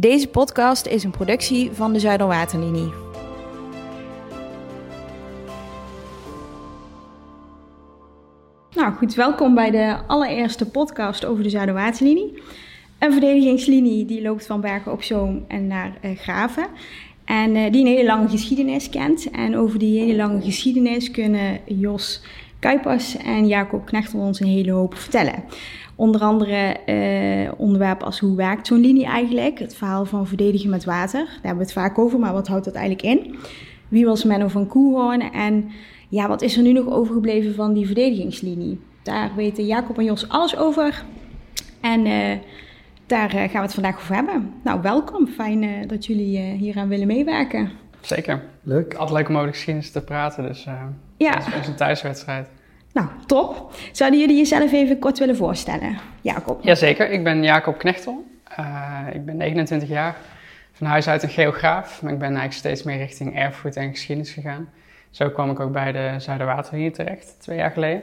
[0.00, 2.92] Deze podcast is een productie van de Zuiderwaterlinie.
[8.74, 12.42] Nou goed, welkom bij de allereerste podcast over de Zuiderwaterlinie.
[12.98, 16.66] Een verdedigingslinie die loopt van Bergen op Zoom en naar uh, Graven.
[17.24, 19.30] En uh, die een hele lange geschiedenis kent.
[19.30, 22.22] En over die hele lange geschiedenis kunnen Jos
[22.58, 25.44] Kuipers en Jacob Knechtel ons een hele hoop vertellen.
[25.98, 29.58] Onder andere uh, onderwerpen als hoe werkt zo'n linie eigenlijk?
[29.58, 31.24] Het verhaal van verdedigen met water.
[31.24, 33.36] Daar hebben we het vaak over, maar wat houdt dat eigenlijk in?
[33.88, 35.32] Wie was Menno van Koehoorn?
[35.32, 35.70] En
[36.08, 38.80] ja, wat is er nu nog overgebleven van die verdedigingslinie?
[39.02, 41.04] Daar weten Jacob en Jos alles over.
[41.80, 42.32] En uh,
[43.06, 44.54] daar gaan we het vandaag over hebben.
[44.64, 45.26] Nou, welkom.
[45.26, 47.70] Fijn uh, dat jullie hieraan willen meewerken.
[48.00, 48.42] Zeker.
[48.62, 48.94] Leuk.
[48.94, 50.66] Altijd leuk om over de geschiedenis te praten, dus
[51.16, 51.32] ja.
[51.32, 52.48] dat is onze thuiswedstrijd.
[52.98, 53.72] Nou, top.
[53.92, 56.62] Zouden jullie jezelf even kort willen voorstellen, Jacob?
[56.62, 58.24] Jazeker, ik ben Jacob Knechtel.
[58.60, 60.16] Uh, ik ben 29 jaar,
[60.72, 64.32] van huis uit een geograaf, maar ik ben eigenlijk steeds meer richting erfgoed en geschiedenis
[64.32, 64.68] gegaan.
[65.10, 68.02] Zo kwam ik ook bij de Zuiderwater hier terecht, twee jaar geleden.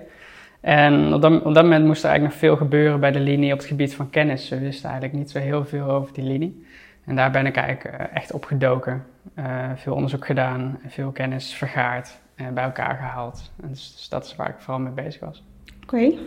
[0.61, 3.67] En op dat, moment moest er eigenlijk nog veel gebeuren bij de linie op het
[3.67, 4.49] gebied van kennis.
[4.49, 6.65] We wisten eigenlijk niet zo heel veel over die linie.
[7.05, 9.05] En daar ben ik eigenlijk uh, echt op gedoken.
[9.39, 13.51] Uh, veel onderzoek gedaan veel kennis vergaard bij elkaar gehaald.
[13.61, 15.43] En dus, dus, dat is waar ik vooral mee bezig was.
[15.83, 15.95] Oké.
[15.95, 16.17] Okay.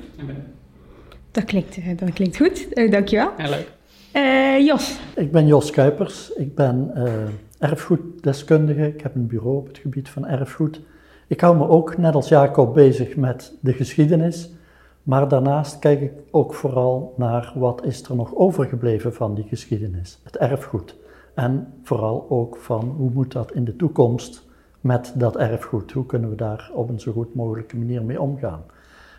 [1.30, 2.78] Dat, klinkt, dat klinkt goed.
[2.78, 3.32] Uh, dankjewel.
[3.38, 3.72] Ja, leuk.
[4.14, 4.98] Uh, Jos.
[5.14, 6.32] Ik ben Jos Kuipers.
[6.32, 7.12] Ik ben uh,
[7.58, 8.86] erfgoeddeskundige.
[8.86, 10.80] Ik heb een bureau op het gebied van erfgoed.
[11.26, 14.50] Ik hou me ook, net als Jacob, bezig met de geschiedenis.
[15.02, 20.18] Maar daarnaast kijk ik ook vooral naar wat is er nog overgebleven van die geschiedenis.
[20.22, 20.96] Het erfgoed.
[21.34, 24.46] En vooral ook van hoe moet dat in de toekomst
[24.80, 25.92] met dat erfgoed?
[25.92, 28.64] Hoe kunnen we daar op een zo goed mogelijke manier mee omgaan?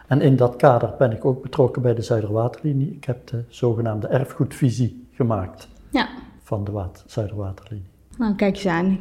[0.07, 2.91] En in dat kader ben ik ook betrokken bij de Zuiderwaterlinie.
[2.91, 6.09] Ik heb de zogenaamde erfgoedvisie gemaakt ja.
[6.43, 7.87] van de Zuiderwaterlinie.
[8.17, 8.99] Nou, kijk eens aan.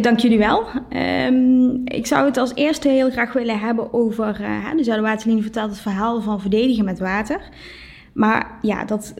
[0.00, 0.64] Dank jullie wel.
[1.26, 4.40] Um, ik zou het als eerste heel graag willen hebben over.
[4.40, 7.40] Uh, de Zuiderwaterlinie vertelt het verhaal van verdedigen met water.
[8.12, 9.14] Maar ja, dat,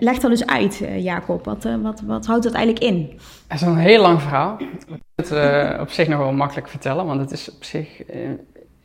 [0.00, 1.44] leg dat dus uit, Jacob.
[1.44, 3.20] Wat, wat, wat houdt dat eigenlijk in?
[3.48, 4.56] Het is een heel lang verhaal.
[4.58, 4.68] Ik
[5.14, 8.04] het uh, op zich nog wel makkelijk vertellen, want het is op zich.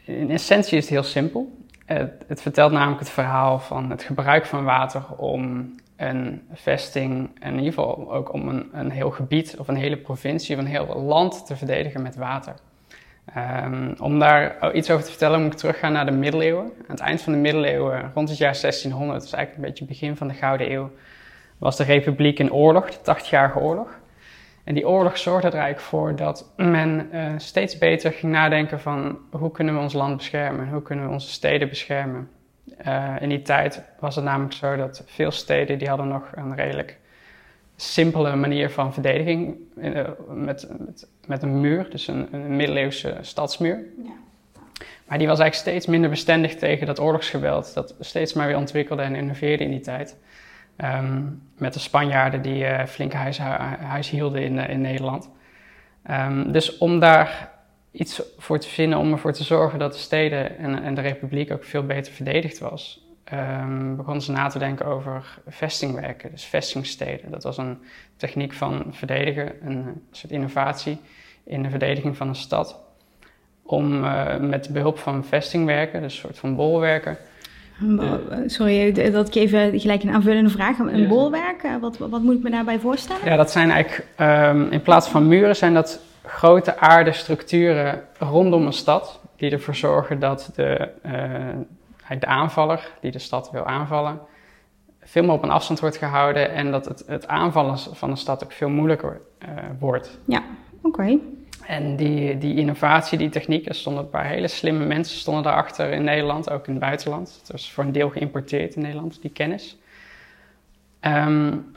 [0.05, 1.57] In essentie is het heel simpel.
[1.85, 7.51] Het, het vertelt namelijk het verhaal van het gebruik van water om een vesting, en
[7.51, 10.67] in ieder geval ook om een, een heel gebied of een hele provincie of een
[10.67, 12.53] heel land te verdedigen met water.
[13.37, 16.65] Um, om daar iets over te vertellen moet ik teruggaan naar de middeleeuwen.
[16.65, 19.85] Aan het eind van de middeleeuwen, rond het jaar 1600, dat is eigenlijk een beetje
[19.85, 20.91] het begin van de Gouden Eeuw,
[21.57, 23.99] was de Republiek in oorlog, de 80-jarige oorlog.
[24.63, 29.17] En die oorlog zorgde er eigenlijk voor dat men uh, steeds beter ging nadenken van
[29.31, 32.29] hoe kunnen we ons land beschermen, hoe kunnen we onze steden beschermen.
[32.87, 36.55] Uh, in die tijd was het namelijk zo dat veel steden die hadden nog een
[36.55, 36.97] redelijk
[37.81, 43.85] simpele manier van verdediging uh, met, met, met, een muur, dus een, een middeleeuwse stadsmuur.
[44.03, 44.11] Ja.
[45.05, 49.01] Maar die was eigenlijk steeds minder bestendig tegen dat oorlogsgeweld dat steeds maar weer ontwikkelde
[49.01, 50.17] en innoveerde in die tijd.
[50.77, 55.29] Um, met de Spanjaarden die uh, flink huis, huis hielden in, uh, in Nederland.
[56.11, 57.51] Um, dus om daar
[57.91, 61.51] iets voor te vinden, om ervoor te zorgen dat de steden en, en de republiek
[61.51, 67.31] ook veel beter verdedigd was, um, begonnen ze na te denken over vestingwerken, dus vestingsteden.
[67.31, 67.77] Dat was een
[68.17, 70.97] techniek van verdedigen, een soort innovatie
[71.43, 72.79] in de verdediging van een stad.
[73.63, 77.17] Om uh, met behulp van vestingwerken, dus een soort van bolwerken,
[78.45, 80.79] Sorry dat ik even gelijk een aanvullende vraag.
[80.79, 83.25] Een bolwerk, wat, wat moet ik me daarbij voorstellen?
[83.25, 88.65] Ja, dat zijn eigenlijk um, in plaats van muren zijn dat grote aarde structuren rondom
[88.65, 89.19] een stad.
[89.35, 91.13] Die ervoor zorgen dat de, uh,
[92.17, 94.19] de aanvaller die de stad wil aanvallen,
[95.01, 96.51] veel meer op een afstand wordt gehouden.
[96.51, 99.49] En dat het, het aanvallen van de stad ook veel moeilijker uh,
[99.79, 100.19] wordt.
[100.25, 100.43] Ja,
[100.77, 100.87] oké.
[100.87, 101.19] Okay.
[101.65, 105.91] En die, die innovatie, die techniek, er stonden een paar hele slimme mensen stonden daarachter
[105.91, 107.37] in Nederland, ook in het buitenland.
[107.39, 109.77] Het was voor een deel geïmporteerd in Nederland, die kennis.
[111.01, 111.75] Um,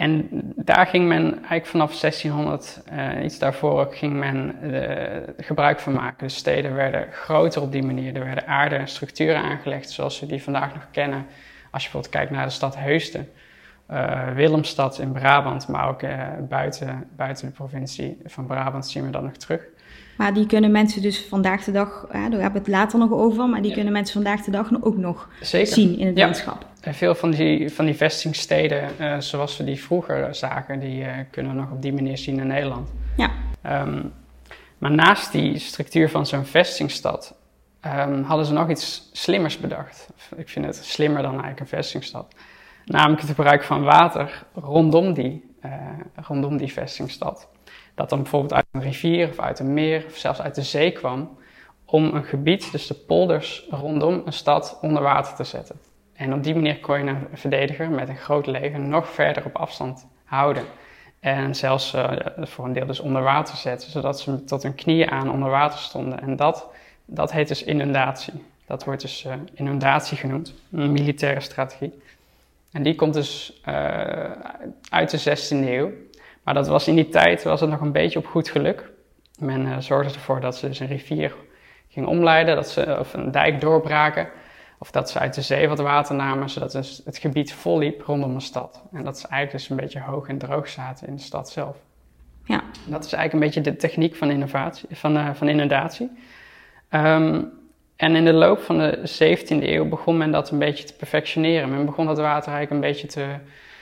[0.00, 5.80] en daar ging men eigenlijk vanaf 1600, uh, iets daarvoor ook, ging men uh, gebruik
[5.80, 6.26] van maken.
[6.26, 8.14] De steden werden groter op die manier.
[8.16, 11.26] Er werden aarde en structuren aangelegd zoals we die vandaag nog kennen.
[11.70, 13.28] Als je bijvoorbeeld kijkt naar de stad Heusden.
[13.90, 16.02] Uh, Willemstad in Brabant, maar ook
[16.48, 19.62] buiten, buiten de provincie van Brabant zien we dat nog terug.
[20.20, 23.12] Maar die kunnen mensen dus vandaag de dag, ja, daar hebben we het later nog
[23.12, 23.74] over, maar die ja.
[23.74, 25.72] kunnen mensen vandaag de dag ook nog Zeker.
[25.72, 26.24] zien in het ja.
[26.24, 26.66] landschap.
[26.80, 31.52] En veel van die, van die vestingsteden, uh, zoals we die vroeger zagen, die kunnen
[31.52, 32.88] we nog op die manier zien in Nederland.
[33.16, 33.30] Ja.
[33.82, 34.12] Um,
[34.78, 37.34] maar naast die structuur van zo'n vestingstad
[37.86, 40.08] um, hadden ze nog iets slimmers bedacht.
[40.36, 42.34] Ik vind het slimmer dan eigenlijk een vestingstad.
[42.84, 45.72] Namelijk het gebruik van water rondom die, uh,
[46.14, 47.48] rondom die vestingstad.
[48.00, 50.92] Dat dan bijvoorbeeld uit een rivier of uit een meer of zelfs uit de zee
[50.92, 51.38] kwam
[51.84, 55.80] om een gebied, dus de polders rondom een stad, onder water te zetten.
[56.12, 59.56] En op die manier kon je een verdediger met een groot leger nog verder op
[59.56, 60.64] afstand houden.
[61.20, 65.10] En zelfs uh, voor een deel dus onder water zetten, zodat ze tot hun knieën
[65.10, 66.20] aan onder water stonden.
[66.20, 66.66] En dat,
[67.04, 68.44] dat heet dus inundatie.
[68.66, 72.02] Dat wordt dus uh, inundatie genoemd, een militaire strategie.
[72.72, 74.30] En die komt dus uh,
[74.90, 75.90] uit de 16e eeuw.
[76.42, 78.90] Maar dat was in die tijd was het nog een beetje op goed geluk.
[79.38, 81.34] Men zorgde ervoor dat ze dus een rivier
[81.88, 84.28] ging omleiden, dat ze of een dijk doorbraken.
[84.78, 88.02] Of dat ze uit de zee wat water namen, zodat dus het gebied vol liep
[88.02, 88.82] rondom een stad.
[88.92, 91.76] En dat ze eigenlijk dus een beetje hoog en droog zaten in de stad zelf.
[92.44, 92.62] Ja.
[92.86, 96.10] Dat is eigenlijk een beetje de techniek van, innovatie, van, uh, van inundatie.
[96.90, 97.50] Um,
[97.96, 101.70] en in de loop van de 17e eeuw begon men dat een beetje te perfectioneren.
[101.70, 103.26] Men begon dat water eigenlijk een beetje te,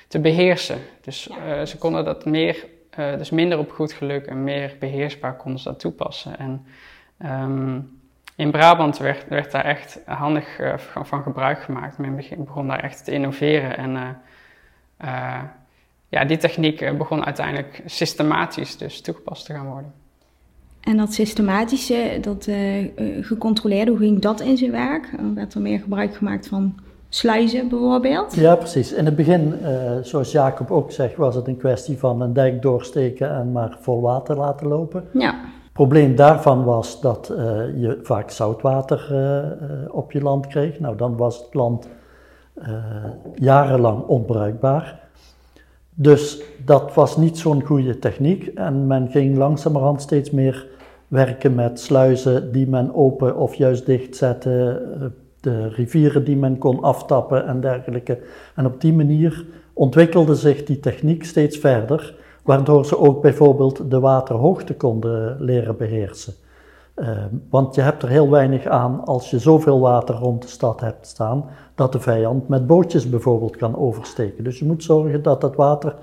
[0.08, 0.78] te beheersen.
[1.00, 1.60] Dus ja.
[1.60, 2.66] uh, ze konden dat meer,
[2.98, 6.38] uh, dus minder op goed geluk en meer beheersbaar konden ze dat toepassen.
[6.38, 6.66] En
[7.42, 8.00] um,
[8.36, 11.98] in Brabant werd, werd daar echt handig uh, van, gebruik gemaakt.
[11.98, 13.76] Men begon daar echt te innoveren.
[13.76, 14.22] En
[16.08, 19.92] ja, die techniek begon uiteindelijk systematisch dus toegepast te gaan worden.
[20.80, 22.48] En dat systematische, dat
[23.20, 25.10] gecontroleerde, hoe ging dat in zijn werk?
[25.34, 26.78] werd er meer gebruik gemaakt van
[27.08, 28.34] sluizen bijvoorbeeld?
[28.34, 28.92] Ja, precies.
[28.92, 29.54] In het begin,
[30.02, 34.00] zoals Jacob ook zegt, was het een kwestie van een dijk doorsteken en maar vol
[34.00, 35.04] water laten lopen.
[35.12, 35.34] Ja
[35.78, 37.38] probleem daarvan was dat uh,
[37.82, 40.80] je vaak zoutwater uh, op je land kreeg.
[40.80, 41.88] Nou, dan was het land
[43.34, 45.00] jarenlang onbruikbaar.
[45.94, 48.46] Dus dat was niet zo'n goede techniek.
[48.46, 50.66] En men ging langzamerhand steeds meer
[51.08, 54.82] werken met sluizen die men open of juist dicht zette.
[55.40, 58.18] De rivieren die men kon aftappen en dergelijke.
[58.54, 64.00] En op die manier ontwikkelde zich die techniek steeds verder waardoor ze ook bijvoorbeeld de
[64.00, 66.34] waterhoogte konden leren beheersen.
[66.96, 67.08] Uh,
[67.50, 71.06] want je hebt er heel weinig aan als je zoveel water rond de stad hebt
[71.06, 71.44] staan,
[71.74, 74.44] dat de vijand met bootjes bijvoorbeeld kan oversteken.
[74.44, 75.94] Dus je moet zorgen dat dat water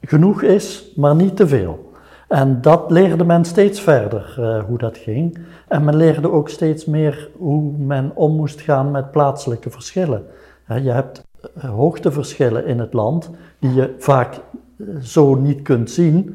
[0.00, 1.92] genoeg is, maar niet te veel.
[2.28, 5.38] En dat leerde men steeds verder uh, hoe dat ging.
[5.68, 10.26] En men leerde ook steeds meer hoe men om moest gaan met plaatselijke verschillen.
[10.66, 14.40] Je hebt eh, hoogteverschillen in het land die je vaak
[15.02, 16.34] zo niet kunt zien.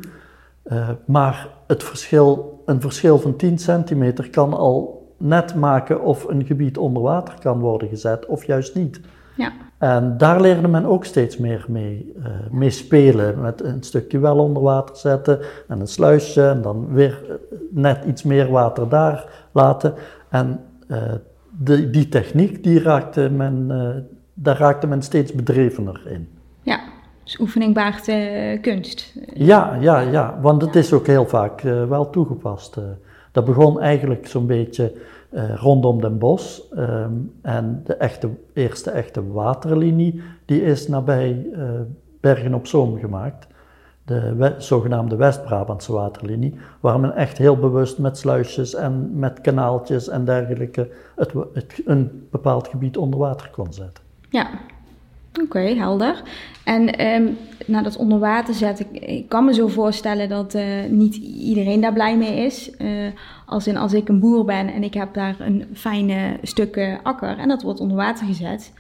[1.06, 6.78] Maar het verschil, een verschil van 10 centimeter kan al net maken of een gebied
[6.78, 9.00] onder water kan worden gezet of juist niet.
[9.36, 9.52] Ja.
[9.80, 13.42] En daar leerde men ook steeds meer mee, uh, mee spelen.
[13.42, 17.36] Met een stukje wel onder water zetten en een sluisje en dan weer eh,
[17.70, 19.94] net iets meer water daar laten.
[20.30, 20.98] En uh,
[21.58, 23.68] de, die techniek, die raakte men,
[24.34, 26.28] daar raakte men steeds bedrevener in.
[26.62, 26.80] Ja,
[27.24, 28.06] dus oefening baart
[28.62, 29.14] kunst.
[29.34, 32.78] Ja, ja, ja, want het is ook heel vaak wel toegepast.
[33.32, 34.94] Dat begon eigenlijk zo'n beetje
[35.56, 36.60] rondom Den Bosch.
[36.78, 41.46] Um, en de echte, eerste echte waterlinie, die is nabij
[42.20, 43.48] Bergen op Zoom gemaakt.
[44.06, 50.26] De zogenaamde West-Brabantse waterlinie, waar men echt heel bewust met sluisjes en met kanaaltjes en
[50.26, 51.34] dergelijke het,
[51.86, 54.04] een bepaald gebied onder water kon zetten.
[54.30, 54.48] Ja,
[55.44, 56.22] Oké, helder.
[56.64, 57.38] En um,
[57.84, 62.18] dat onder water zetten, ik, kan me zo voorstellen dat uh, niet iedereen daar blij
[62.18, 62.72] mee is.
[62.78, 62.90] Uh,
[63.46, 67.38] als, in, als ik een boer ben en ik heb daar een fijne stuk akker
[67.38, 68.74] en dat wordt onder water gezet.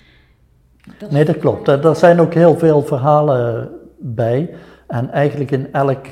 [1.09, 1.67] Nee, dat klopt.
[1.67, 4.49] Er zijn ook heel veel verhalen bij.
[4.87, 6.05] En eigenlijk in elk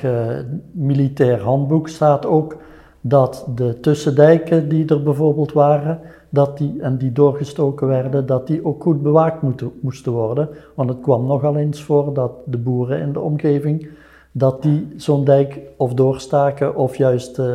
[0.72, 2.58] militair handboek staat ook
[3.01, 8.65] dat de tussendijken die er bijvoorbeeld waren, dat die, en die doorgestoken werden, dat die
[8.65, 10.50] ook goed bewaakt moeten, moesten worden.
[10.74, 13.89] Want het kwam nogal eens voor dat de boeren in de omgeving,
[14.31, 17.46] dat die zo'n dijk of doorstaken of juist uh,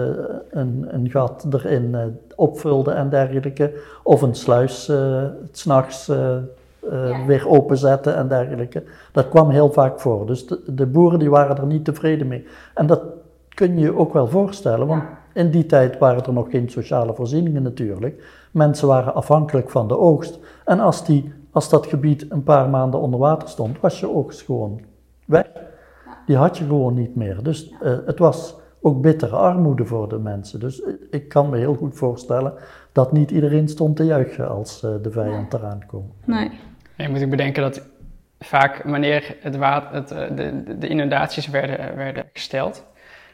[0.50, 2.00] een, een gat erin uh,
[2.36, 3.72] opvulden en dergelijke.
[4.02, 6.06] Of een sluis uh, s'nachts
[6.90, 7.26] ja.
[7.26, 8.82] weer openzetten en dergelijke.
[9.12, 10.26] Dat kwam heel vaak voor.
[10.26, 12.46] Dus de, de, boeren die waren er niet tevreden mee.
[12.74, 13.02] En dat
[13.48, 15.02] kun je je ook wel voorstellen, want
[15.32, 18.41] in die tijd waren er nog geen sociale voorzieningen natuurlijk.
[18.52, 20.38] Mensen waren afhankelijk van de oogst.
[20.64, 24.42] En als, die, als dat gebied een paar maanden onder water stond, was je oogst
[24.42, 24.80] gewoon
[25.24, 25.50] weg.
[26.26, 27.42] Die had je gewoon niet meer.
[27.42, 30.60] Dus uh, het was ook bittere armoede voor de mensen.
[30.60, 32.52] Dus ik kan me heel goed voorstellen
[32.92, 36.12] dat niet iedereen stond te juichen als uh, de vijand eraan kwam.
[36.24, 36.50] Nee.
[36.96, 37.88] Je moet ook bedenken dat
[38.38, 42.84] vaak wanneer het water, het, eh, de, de inundaties werden, werden gesteld,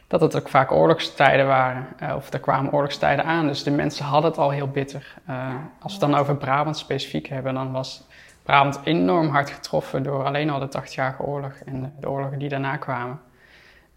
[0.09, 1.87] dat het ook vaak oorlogstijden waren.
[2.03, 3.47] Uh, of er kwamen oorlogstijden aan.
[3.47, 5.15] Dus de mensen hadden het al heel bitter.
[5.29, 8.07] Uh, als we het dan over Brabant specifiek hebben, dan was
[8.43, 12.77] Brabant enorm hard getroffen door alleen al de 80-jarige oorlog en de oorlogen die daarna
[12.77, 13.19] kwamen.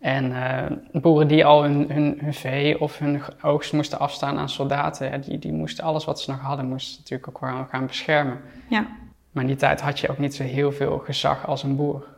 [0.00, 4.49] En uh, boeren die al hun, hun, hun, vee of hun oogst moesten afstaan aan
[4.49, 7.87] soldaten, ja, die, die moesten alles wat ze nog hadden, moesten natuurlijk ook gaan, gaan
[7.87, 8.40] beschermen.
[8.69, 8.87] Ja.
[9.31, 12.12] Maar in die tijd had je ook niet zo heel veel gezag als een boer.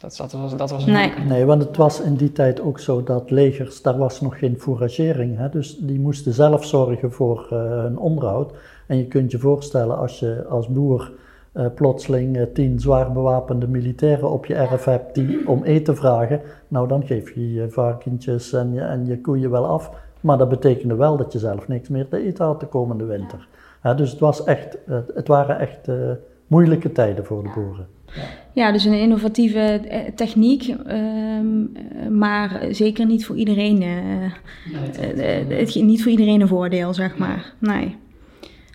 [0.00, 1.12] Dat, dat was, dat was nee.
[1.28, 4.60] nee, want het was in die tijd ook zo dat legers, daar was nog geen
[4.60, 5.36] fouragering.
[5.36, 5.48] Hè?
[5.48, 8.52] Dus die moesten zelf zorgen voor uh, hun onderhoud.
[8.86, 11.12] En je kunt je voorstellen als je als boer
[11.54, 16.40] uh, plotseling uh, tien zwaar bewapende militairen op je erf hebt die om eten vragen.
[16.68, 19.90] Nou, dan geef je je varkentjes en je, en je koeien wel af.
[20.20, 23.48] Maar dat betekende wel dat je zelf niks meer te eten had de komende winter.
[23.96, 24.78] dus het, was echt,
[25.14, 25.88] het waren echt
[26.46, 27.86] moeilijke tijden voor de boeren.
[28.14, 28.22] Ja,
[28.58, 31.62] dus een innovatieve eh, techniek, ehm,
[32.18, 34.24] maar zeker niet voor iedereen, uh,
[35.50, 37.52] uh, niet voor iedereen een voordeel, zeg maar.
[37.58, 37.96] Nee.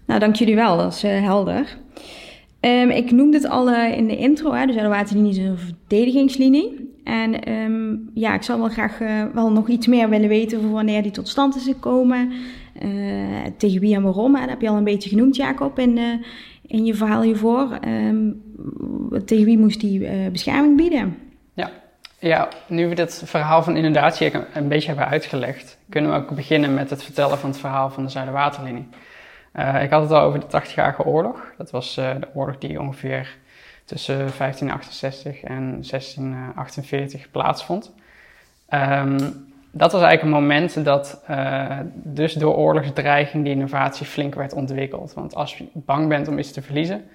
[0.05, 1.77] Nou, dank jullie wel, dat is helder.
[2.59, 6.91] Um, ik noemde het al in de intro, hè, dus de waterlinie is een verdedigingslinie.
[7.03, 8.97] En um, ja, ik zou wel graag
[9.33, 12.31] wel nog iets meer willen weten over wanneer die tot stand is gekomen.
[13.57, 15.99] tegen wie en waarom, hè, dat heb je al een beetje genoemd, Jacob, in,
[16.67, 17.77] in je verhaal hiervoor.
[17.87, 18.41] Um,
[19.25, 21.17] tegen wie moest die uh, bescherming bieden?
[21.53, 21.69] Ja.
[22.19, 26.73] ja, nu we dit verhaal van inundatie een beetje hebben uitgelegd, kunnen we ook beginnen
[26.73, 28.87] met het vertellen van het verhaal van de Zuiderwaterlinie.
[29.55, 31.53] Uh, ik had het al over de 80-jarige oorlog.
[31.57, 33.37] Dat was uh, de oorlog die ongeveer
[33.85, 37.91] tussen 1568 en 1648 plaatsvond.
[38.69, 44.53] Um, dat was eigenlijk een moment dat uh, dus door oorlogsdreiging die innovatie flink werd
[44.53, 45.13] ontwikkeld.
[45.13, 47.05] Want als je bang bent om iets te verliezen,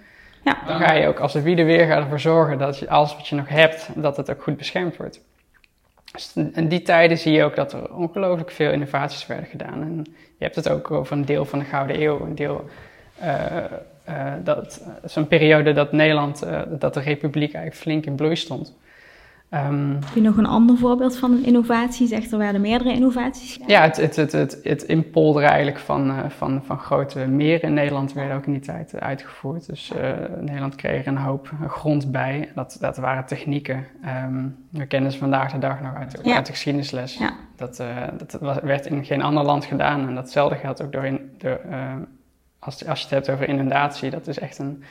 [0.44, 0.58] ja.
[0.66, 3.28] dan ga je ook als de wie weer gaat ervoor zorgen dat je alles wat
[3.28, 5.20] je nog hebt, dat het ook goed beschermd wordt.
[6.12, 9.82] Dus in die tijden zie je ook dat er ongelooflijk veel innovaties werden gedaan.
[9.82, 10.04] En
[10.38, 12.68] je hebt het ook over een deel van de Gouden Eeuw, een deel...
[13.22, 13.56] Uh,
[14.08, 18.76] uh, dat, zo'n periode dat Nederland, dat de republiek eigenlijk flink in bloei stond.
[19.54, 22.06] Um, Heb je nog een ander voorbeeld van een innovatie?
[22.06, 23.58] Zegt er werden meerdere innovaties?
[23.66, 27.74] Ja, het, het, het, het, het inpolderen eigenlijk van, uh, van, van grote meren in
[27.74, 29.66] Nederland werd ook in die tijd uitgevoerd.
[29.66, 32.50] Dus uh, Nederland kreeg een hoop grond bij.
[32.54, 33.86] Dat, dat waren technieken.
[34.24, 36.34] Um, we kennen ze vandaag de dag nog uit, ja.
[36.36, 37.18] uit de geschiedenisles.
[37.18, 37.32] Ja.
[37.56, 37.86] Dat, uh,
[38.16, 40.08] dat was, werd in geen ander land gedaan.
[40.08, 41.60] En datzelfde geldt ook door, in, door
[42.58, 44.10] als, als je het hebt over inundatie.
[44.10, 44.82] Dat is echt een,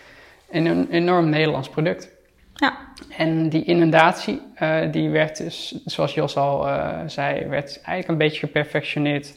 [0.49, 2.15] een enorm Nederlands product.
[2.57, 2.77] Ja.
[3.17, 8.27] En die inundatie, uh, die werd dus, zoals Jos al uh, zei, werd eigenlijk een
[8.27, 9.35] beetje geperfectioneerd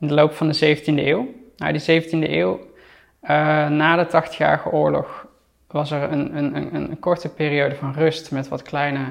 [0.00, 1.34] in de loop van de 17e eeuw.
[1.56, 2.60] Nou, die 17e eeuw,
[3.22, 3.30] uh,
[3.68, 5.26] na de 80-jarige oorlog,
[5.66, 9.04] was er een, een, een, een, korte periode van rust met wat kleine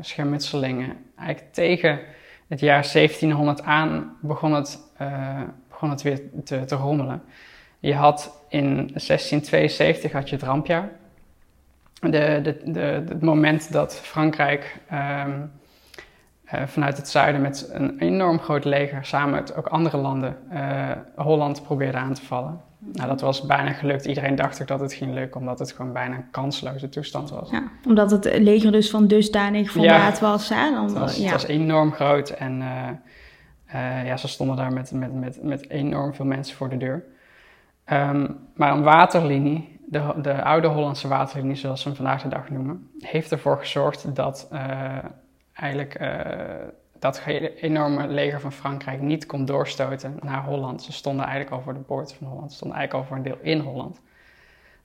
[0.00, 0.96] schermutselingen.
[1.16, 2.00] Eigenlijk tegen
[2.48, 4.78] het jaar 1700 aan begon het,
[5.68, 7.22] begon het weer te, te rommelen.
[7.78, 10.90] Je had in 1672 had je het rampjaar
[12.10, 15.52] de, de, de, het moment dat Frankrijk um,
[16.54, 20.90] uh, vanuit het zuiden met een enorm groot leger samen met ook andere landen uh,
[21.16, 22.60] Holland probeerde aan te vallen.
[22.78, 24.04] Nou, dat was bijna gelukt.
[24.04, 27.50] Iedereen dacht ook dat het ging lukken, omdat het gewoon bijna een kansloze toestand was.
[27.50, 30.48] Ja, omdat het leger dus van dusdanig formaat ja, was.
[30.48, 30.70] Hè?
[30.70, 31.22] Dan, het, was ja.
[31.22, 32.60] het was enorm groot en
[33.74, 37.04] uh, ja, ze stonden daar met, met, met, met enorm veel mensen voor de deur.
[37.92, 42.50] Um, maar een waterlinie de, de oude Hollandse waterlinie, zoals we hem vandaag de dag
[42.50, 44.98] noemen, heeft ervoor gezorgd dat uh,
[45.52, 46.08] eigenlijk uh,
[46.98, 47.22] dat
[47.56, 50.82] enorme leger van Frankrijk niet kon doorstoten naar Holland.
[50.82, 53.32] Ze stonden eigenlijk al voor de poort van Holland, ze stonden eigenlijk al voor een
[53.32, 54.00] deel in Holland.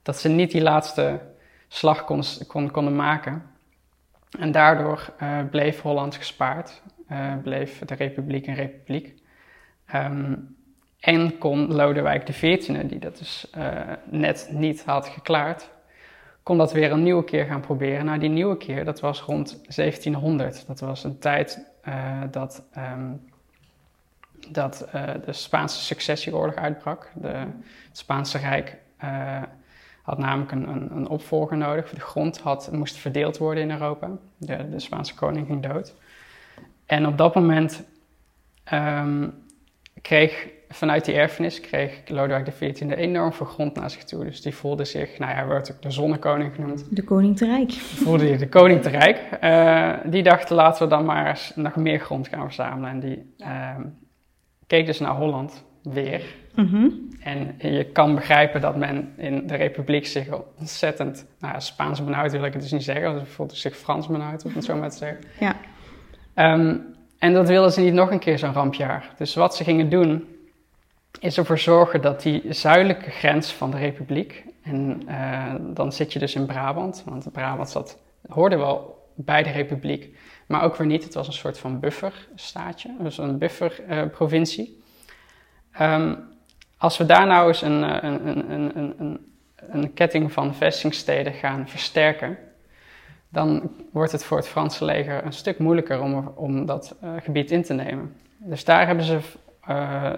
[0.02, 1.20] Dat ze niet die laatste
[1.68, 3.42] slag kon, kon, konden maken.
[4.38, 6.82] En daardoor uh, bleef Holland gespaard,
[7.42, 9.22] bleef de republiek een republiek.
[9.94, 10.56] Um,
[11.00, 15.70] en kon Lodewijk XIV, die dat dus uh, net niet had geklaard,
[16.42, 18.04] kon dat weer een nieuwe keer gaan proberen.
[18.04, 20.66] Nou, die nieuwe keer, dat was rond 1700.
[20.66, 23.28] Dat was een tijd uh, dat, um,
[24.48, 27.10] dat uh, de Spaanse successieoorlog uitbrak.
[27.14, 28.76] De, het Spaanse Rijk
[30.02, 31.90] had namelijk een, een, een, opvolger nodig.
[31.90, 34.10] De grond had, moest verdeeld worden in Europa.
[34.36, 35.94] De, de Spaanse koning ging dood.
[36.86, 37.84] En op dat moment
[38.72, 39.34] um,
[40.02, 44.24] kreeg vanuit die erfenis kreeg Lodewijk XIV enorm veel grond naar zich toe.
[44.24, 46.86] Dus die voelde zich, nou ja, werd ook de zonnekoning genoemd.
[46.90, 47.72] De koning te rijk.
[47.72, 49.38] Voelde je de koning te rijk.
[49.44, 52.90] Uh, die dacht, laten we dan maar eens nog meer grond gaan verzamelen.
[52.90, 53.76] En die uh,
[54.66, 56.22] keek dus naar Holland weer.
[56.54, 57.08] Mm -hmm.
[57.20, 60.26] En je kan begrijpen dat men in de republiek zich
[60.58, 63.18] ontzettend, nou ja, Spaans benauwd wil ik het dus niet zeggen.
[63.18, 65.18] Ze voelde zich Frans benauwd, om het zo maar te zeggen.
[65.38, 65.56] Ja.
[66.54, 69.14] Um, en dat wilden ze niet nog een keer zo'n rampjaar.
[69.16, 70.24] Dus wat ze gingen doen,
[71.20, 76.18] is ervoor zorgen dat die zuidelijke grens van de republiek, en uh, dan zit je
[76.18, 77.98] dus in Brabant, want Brabant zat,
[78.28, 81.04] hoorde wel bij de republiek, maar ook weer niet.
[81.04, 84.82] Het was een soort van bufferstaatje, dus een bufferprovincie.
[85.80, 86.18] Uh, um,
[86.76, 92.38] als we daar nou eens een, een, een, een, een, ketting van vestingsteden gaan versterken,
[93.28, 97.62] dan wordt het voor het Franse leger een stuk moeilijker om, om dat gebied in
[97.62, 98.16] te nemen.
[98.36, 99.20] Dus daar hebben ze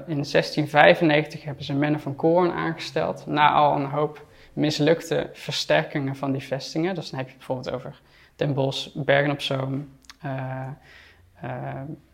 [0.06, 6.32] in 1695 hebben ze Menne van Koorn aangesteld, na al een hoop mislukte versterkingen van
[6.32, 6.94] die vestingen.
[6.94, 8.00] Dus dan heb je bijvoorbeeld over
[8.36, 9.88] Den Bosch, Bergen op Zoom,
[10.24, 10.66] uh,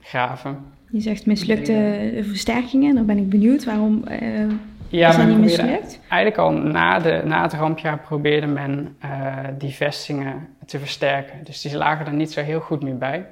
[0.00, 0.64] Graven.
[0.90, 4.05] Je zegt mislukte versterkingen, dan ben ik benieuwd waarom
[4.88, 6.00] ja, is dat niet mislukt?
[6.09, 11.45] Eigenlijk al na, de, na het rampjaar probeerde men uh, die vestingen te versterken.
[11.45, 13.26] Dus die lagen er niet zo heel goed meer bij.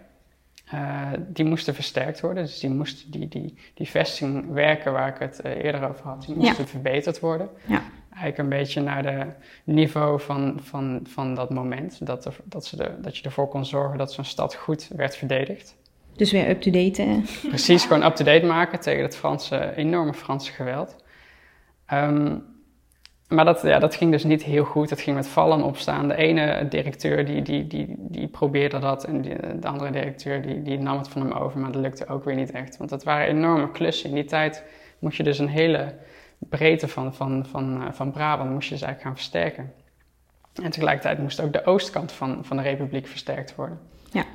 [0.75, 2.43] Uh, die moesten versterkt worden.
[2.45, 6.35] Dus die, moesten, die, die, die vestingwerken waar ik het uh, eerder over had, die
[6.37, 7.49] moesten verbeterd worden.
[7.66, 7.83] Ja.
[8.11, 12.07] Eigenlijk een beetje naar het niveau van, van, van dat moment.
[12.07, 15.16] Dat, er, dat, ze de, dat je ervoor kon zorgen dat zo'n stad goed werd
[15.16, 15.76] verdedigd.
[16.16, 17.23] Dus weer up-to-date.
[17.49, 20.97] Precies, gewoon up-to-date maken tegen het Franse, enorme Franse geweld.
[21.93, 22.45] Um,
[23.28, 24.90] maar dat, ja, dat ging dus niet heel goed.
[24.90, 26.09] Het ging met vallen opstaan.
[26.09, 29.23] De ene directeur die, die, die, die probeerde dat en
[29.61, 31.61] de andere directeur die, die nam het van hem over.
[31.61, 32.76] Maar dat lukte ook weer niet echt.
[32.76, 34.09] Want dat waren enorme klussen.
[34.09, 34.64] In die tijd
[34.99, 35.95] moest je dus een hele
[36.38, 39.73] breedte van, van, van, uh, van Brabant moest je dus eigenlijk gaan versterken.
[40.62, 43.81] En tegelijkertijd moest ook de oostkant van, van de republiek versterkt worden.
[44.11, 44.25] Ja.
[44.25, 44.26] Uh,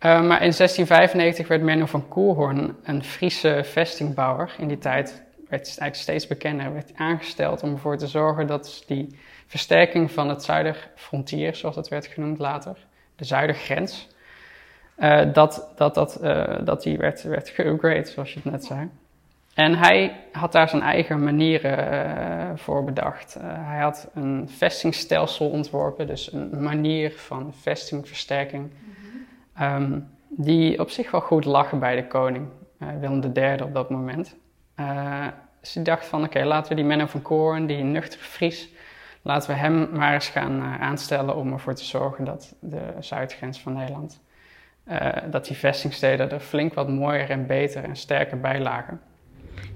[0.00, 4.54] maar in 1695 werd Menno van Koelhoorn een Friese vestingbouwer.
[4.58, 9.18] In die tijd werd eigenlijk steeds bekender, werd aangesteld om ervoor te zorgen dat die
[9.46, 12.76] versterking van het zuiderfrontier, zoals het werd genoemd later,
[13.16, 14.08] de zuidergrens,
[14.98, 18.88] uh, dat, dat, dat, uh, dat die werd, werd geupgrade, zoals je het net zei.
[19.54, 23.36] En hij had daar zijn eigen manieren uh, voor bedacht.
[23.40, 28.70] hij had een vestingstelsel ontworpen, dus een manier van vestingversterking,
[29.60, 32.48] um, die op zich wel goed lag bij de koning,
[33.00, 34.36] Willem III op dat moment.
[35.66, 38.68] Dus ik dacht van oké, laten we die Menno van Koorn, die nuchtere Fries,
[39.22, 43.60] laten we hem maar eens gaan uh, aanstellen om ervoor te zorgen dat de zuidgrens
[43.60, 44.20] van Nederland,
[44.88, 49.00] uh, dat die vestingsteden er flink wat mooier en beter en sterker bij lagen.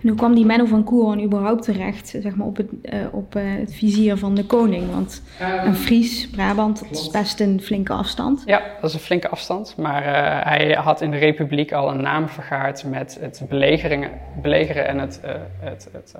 [0.03, 3.37] En hoe kwam die Menno van Koehoorn überhaupt terecht zeg maar, op, het, uh, op
[3.37, 4.91] uh, het vizier van de koning?
[4.91, 8.43] Want um, een Fries, Brabant, dat is best een flinke afstand.
[8.47, 9.77] Ja, dat is een flinke afstand.
[9.77, 14.99] Maar uh, hij had in de Republiek al een naam vergaard met het belegeren en
[14.99, 15.21] het,
[15.61, 16.15] het, het,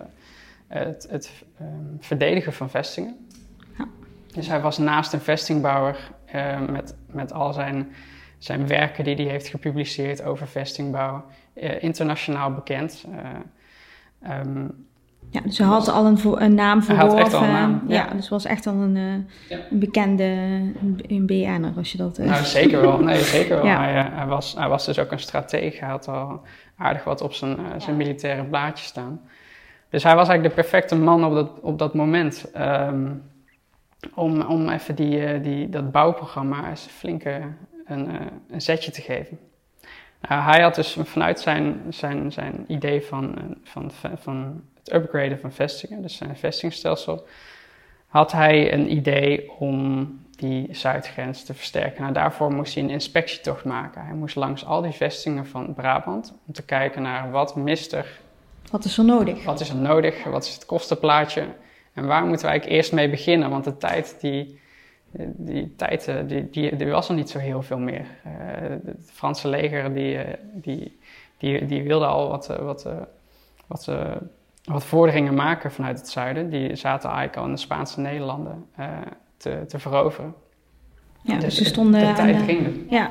[0.69, 3.27] het, het um, verdedigen van vestingen.
[3.79, 3.89] Ja.
[4.35, 6.11] Dus hij was naast een vestingbouwer
[6.71, 7.89] met, met al zijn,
[8.39, 11.25] zijn werken die hij heeft gepubliceerd over vestingbouw
[11.81, 13.07] internationaal bekend.
[14.45, 14.89] Um,
[15.31, 17.17] ja, dus hij had al een, een naam verworven.
[17.17, 17.95] Hij had echt al een naam, ja.
[17.95, 19.59] ja dus was echt al een, ja.
[19.71, 20.25] een bekende
[21.09, 22.19] een BN'er als je dat...
[22.19, 22.99] Nou, zeker wel.
[22.99, 23.67] Nee, zeker wel.
[23.67, 23.83] ja.
[23.83, 25.79] hij, hij, was, hij was dus ook een stratege.
[25.79, 26.43] Hij had al
[26.77, 29.21] aardig wat op zijn, zijn militaire blaadje staan.
[29.89, 32.51] Dus hij was eigenlijk de perfecte man op dat, op dat moment.
[32.59, 33.23] Um,
[34.15, 37.43] om, om even die, die, dat bouwprogramma eens flinke
[37.85, 38.09] een,
[38.51, 39.39] een zetje te geven.
[40.29, 45.53] Uh, hij had dus vanuit zijn, zijn, zijn idee van, van, van het upgraden van
[45.53, 47.27] vestingen, dus zijn vestingstelsel,
[48.07, 52.03] had hij een idee om die zuidgrens te versterken.
[52.03, 54.05] Nou, daarvoor moest hij een inspectietocht maken.
[54.05, 58.21] Hij moest langs al die vestingen van Brabant om te kijken naar wat mist er.
[58.71, 59.45] Wat is er nodig?
[59.45, 60.25] Wat is er nodig?
[60.25, 61.47] Wat is het kostenplaatje?
[61.93, 63.51] En waar moeten we eigenlijk eerst mee beginnen?
[63.51, 64.60] Want de tijd die
[65.19, 68.07] die tijd eh, die, die, die, was er niet zo heel veel meer.
[68.27, 68.33] Uh,
[68.85, 70.99] het Franse leger die, eh, die,
[71.39, 72.89] die, die wilde al wat, wat,
[73.67, 73.91] wat,
[74.65, 76.51] wat vorderingen maken vanuit het zuiden.
[76.51, 78.67] Die zaten eigenlijk al in de Spaanse Nederlanden
[79.37, 80.35] te, te veroveren.
[81.23, 82.75] Ja, dus, ze stonden de, tijd ging dus.
[82.89, 83.11] Ja.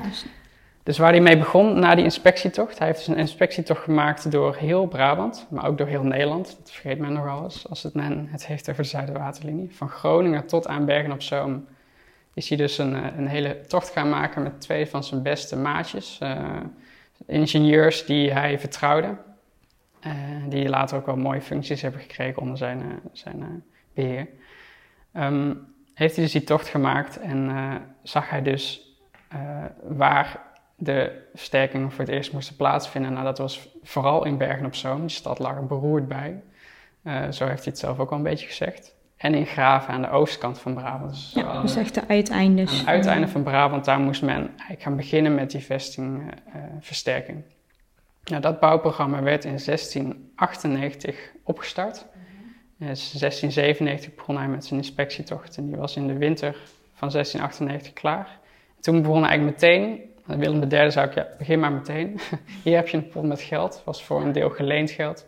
[0.84, 4.56] Dus waar hij mee begon na die inspectietocht, hij heeft dus een inspectietocht gemaakt door
[4.56, 6.58] heel Brabant, maar ook door heel Nederland.
[6.60, 9.76] Dat vergeet men nogal eens als het men het heeft over de Zuiderwaterlinie.
[9.76, 11.66] Van Groningen tot aan Bergen op Zoom
[12.34, 15.56] is hij dus een, eh, een hele tocht gaan maken met twee van zijn beste
[15.56, 16.20] maatjes.
[16.24, 16.58] Uh,
[17.26, 19.16] ingenieurs die hij vertrouwde.
[20.08, 20.14] Uh,
[20.50, 23.64] die later ook wel mooie functies hebben gekregen onder zijn, zijn
[23.94, 24.28] beheer.
[25.14, 27.52] Um, heeft hij dus die tocht gemaakt en
[28.04, 28.94] zag hij dus
[29.82, 30.42] waar
[30.76, 33.14] de versterkingen voor het eerst moesten plaatsvinden.
[33.14, 35.00] Nou, dat was vooral in Bergen op Zoom.
[35.00, 36.42] Die stad lag er beroerd bij.
[37.32, 38.96] zo heeft hij het zelf ook al een beetje gezegd.
[39.20, 41.10] En in Graven aan de oostkant van Brabant.
[41.12, 42.72] Dus, ja, dus echt de uiteindes.
[42.72, 47.44] Aan het uiteinde van Brabant, daar moest men eigenlijk gaan beginnen met die vestingversterking.
[48.24, 52.06] Nou, dat bouwprogramma werd in 1698 opgestart.
[52.78, 56.56] In 1697 begon hij met zijn inspectietocht en die was in de winter
[56.94, 58.40] van 1698 klaar.
[58.80, 62.20] toen begon hij eigenlijk meteen, Willem III zei ik, ja, begin maar meteen.
[62.64, 65.26] Hier heb je een pot met geld, was voor een deel geleend geld.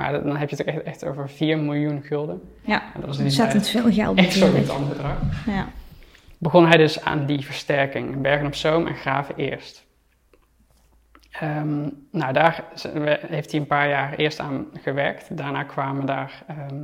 [0.00, 2.42] Maar dan heb je het echt, echt over 4 miljoen gulden.
[2.60, 4.66] Ja, En dat was ontzettend veel geld Echt zo'n natuurlijk.
[4.66, 5.46] gigantisch bedrag.
[5.46, 5.68] Ja.
[6.38, 9.86] Begon hij dus aan die versterking, in Bergen op Zoom en Graven eerst.
[11.30, 12.64] Ehm, nou, daar
[13.26, 15.36] heeft hij een paar jaar eerst aan gewerkt.
[15.36, 16.82] Daarna kwamen daar, ehm,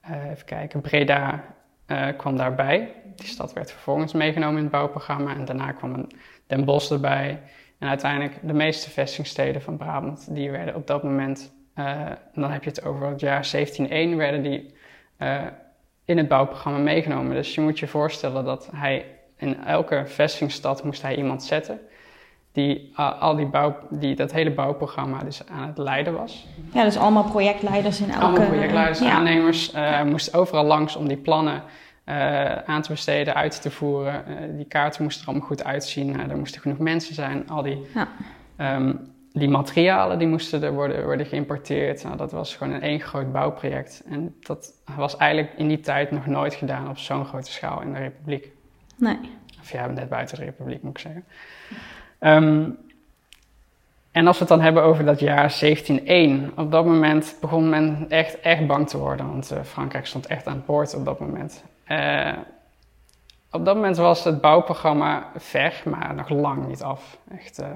[0.00, 1.44] eh, even kijken, Breda
[1.86, 2.94] eh, kwam daarbij.
[3.16, 5.34] Die stad werd vervolgens meegenomen in het bouwprogramma.
[5.34, 6.10] En daarna kwam een
[6.46, 7.40] Den Bosch erbij.
[7.78, 12.00] En uiteindelijk de meeste vestingsteden van Brabant, die werden op dat moment, eh,
[12.34, 14.74] dan heb je het over het jaar 1701, werden die
[15.16, 15.40] eh,
[16.04, 17.34] in het bouwprogramma meegenomen.
[17.34, 19.06] Dus je moet je voorstellen dat hij
[19.36, 21.80] in elke vestingstad moest hij iemand zetten
[22.52, 26.46] die uh, al die bouw, die dat hele bouwprogramma dus aan het leiden was.
[26.72, 28.24] ja, dus allemaal projectleiders in elke...
[28.24, 29.10] Allemaal projectleiders, ja.
[29.10, 31.62] aannemers, eh moesten overal langs om die plannen
[32.66, 34.24] aan te besteden, uit te voeren.
[34.56, 36.30] Die kaarten moesten er allemaal goed uitzien.
[36.30, 37.48] Er moesten genoeg mensen zijn.
[37.48, 38.08] Al die, Ja.
[38.56, 38.92] ehm,
[39.36, 42.04] die materialen die moesten er worden, worden geïmporteerd.
[42.04, 44.02] Nou, dat was gewoon een één groot bouwproject.
[44.08, 47.92] En dat was eigenlijk in die tijd nog nooit gedaan op zo'n grote schaal in
[47.92, 48.52] de Republiek.
[48.96, 49.18] Nee.
[49.60, 51.24] Of ja, net buiten de Republiek moet ik zeggen.
[52.18, 52.70] Ehm,
[54.12, 58.06] en als we het dan hebben over dat jaar 1701, op dat moment begon men
[58.08, 61.20] echt, echt bang te worden, want eh, Frankrijk stond echt aan het poort op dat
[61.20, 61.64] moment.
[61.84, 62.32] Eh,
[63.50, 67.18] op dat moment was het bouwprogramma ver, maar nog lang niet af.
[67.30, 67.68] Echt, eh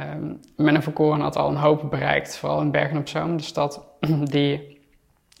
[0.00, 3.42] um, Menno van Koren had al een hoop bereikt, vooral in Bergen op Zoom, de
[3.42, 3.84] stad
[4.24, 4.80] die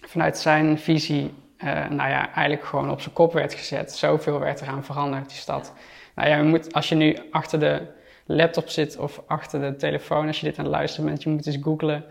[0.00, 3.92] vanuit zijn visie eh, nou ja, eigenlijk gewoon op zijn kop werd gezet.
[3.92, 5.72] Zoveel werd eraan veranderd, die stad.
[6.14, 7.86] Nou ja, je moet, als je nu achter de
[8.24, 11.46] laptop zit of achter de telefoon, als je dit aan het luisteren bent, je moet
[11.46, 12.04] eens googlen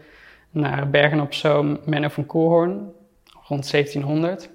[0.50, 2.92] naar Bergen op Zoom, Menno van Koerhoorn,
[3.48, 4.50] rond 1700.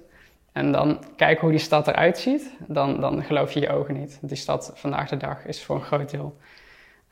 [0.51, 4.19] En dan kijken hoe die stad eruit ziet, dan, dan geloof je je ogen niet.
[4.21, 6.37] Die stad vandaag de dag is voor een groot deel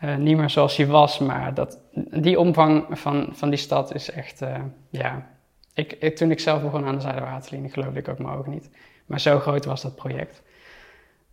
[0.04, 1.80] uh, niet meer zoals die was, maar dat,
[2.12, 4.56] die omvang van, van die stad is echt, uh,
[4.90, 5.28] ja,
[5.74, 8.70] ik, ik, toen ik zelf begon aan de Zuiderwaterlinie, geloofde ik ook mijn ogen niet.
[9.06, 10.42] Maar zo groot was dat project.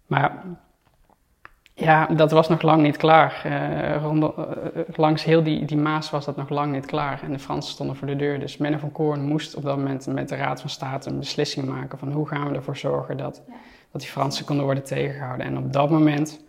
[0.06, 0.44] Maar
[1.74, 3.42] ja, dat was nog lang niet klaar.
[3.46, 4.48] Uh, rond, uh,
[4.94, 7.22] langs heel die, die Maas was dat nog lang niet klaar.
[7.22, 8.40] En de Fransen stonden voor de deur.
[8.40, 11.66] Dus Menno van Koorn moest op dat moment met de Raad van State een beslissing
[11.66, 13.42] maken van hoe gaan we ervoor zorgen dat,
[13.92, 15.46] dat die Fransen konden worden tegengehouden.
[15.46, 16.44] En op dat moment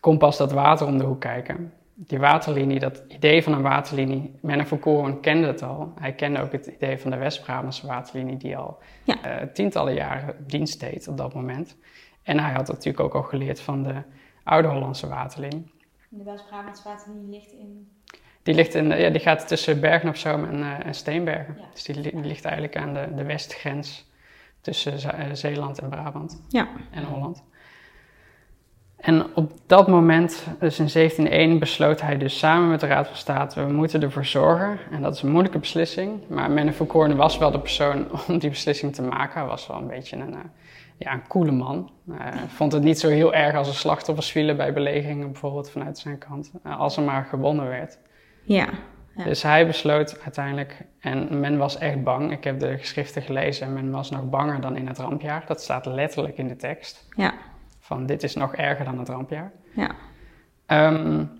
[0.00, 1.72] kon pas dat water om de hoek kijken
[2.06, 5.92] die waterlinie, dat idee van een waterlinie, Menno van Koren kende het al.
[6.00, 9.42] Hij kende ook het idee van de West-Brabantse waterlinie, die al ja.
[9.42, 11.76] uh, tientallen jaren dienst deed op dat moment.
[12.22, 13.94] En hij had natuurlijk ook al geleerd van de
[14.44, 15.70] Oude-Hollandse waterlinie.
[16.08, 17.88] De West-Brabantse waterlinie ligt in...
[18.42, 21.56] Die, ligt in, ja, die gaat tussen Bergen op Zoom en, uh, en Steenbergen.
[21.58, 21.64] Ja.
[21.72, 24.10] Dus die, die, ligt eigenlijk aan de, de westgrens
[24.60, 26.68] tussen Ze uh, Zeeland en Brabant ja.
[26.90, 27.44] en Holland.
[29.00, 33.16] En op dat moment, dus in 1701, besloot hij dus samen met de Raad van
[33.16, 37.16] State, we moeten ervoor zorgen, en dat is een moeilijke beslissing, maar Menno van Koorn
[37.16, 39.40] was wel de persoon om die beslissing te maken.
[39.40, 40.38] Hij was wel een beetje een, uh,
[40.96, 41.90] ja, een coole man.
[42.10, 45.98] Hij vond het niet zo heel erg als er slachtoffers vielen bij belegeringen, bijvoorbeeld vanuit
[45.98, 47.98] zijn kant, uh, als er maar gewonnen werd.
[48.42, 48.68] Ja.
[49.16, 49.24] ja.
[49.24, 53.72] Dus hij besloot uiteindelijk, en men was echt bang, ik heb de geschriften gelezen en
[53.72, 55.44] men was nog banger dan in het rampjaar.
[55.46, 57.06] Dat staat letterlijk in de tekst.
[57.16, 57.32] Ja
[57.90, 59.52] van dit is nog erger dan het rampjaar.
[59.74, 59.90] Ja.
[60.88, 61.30] Um,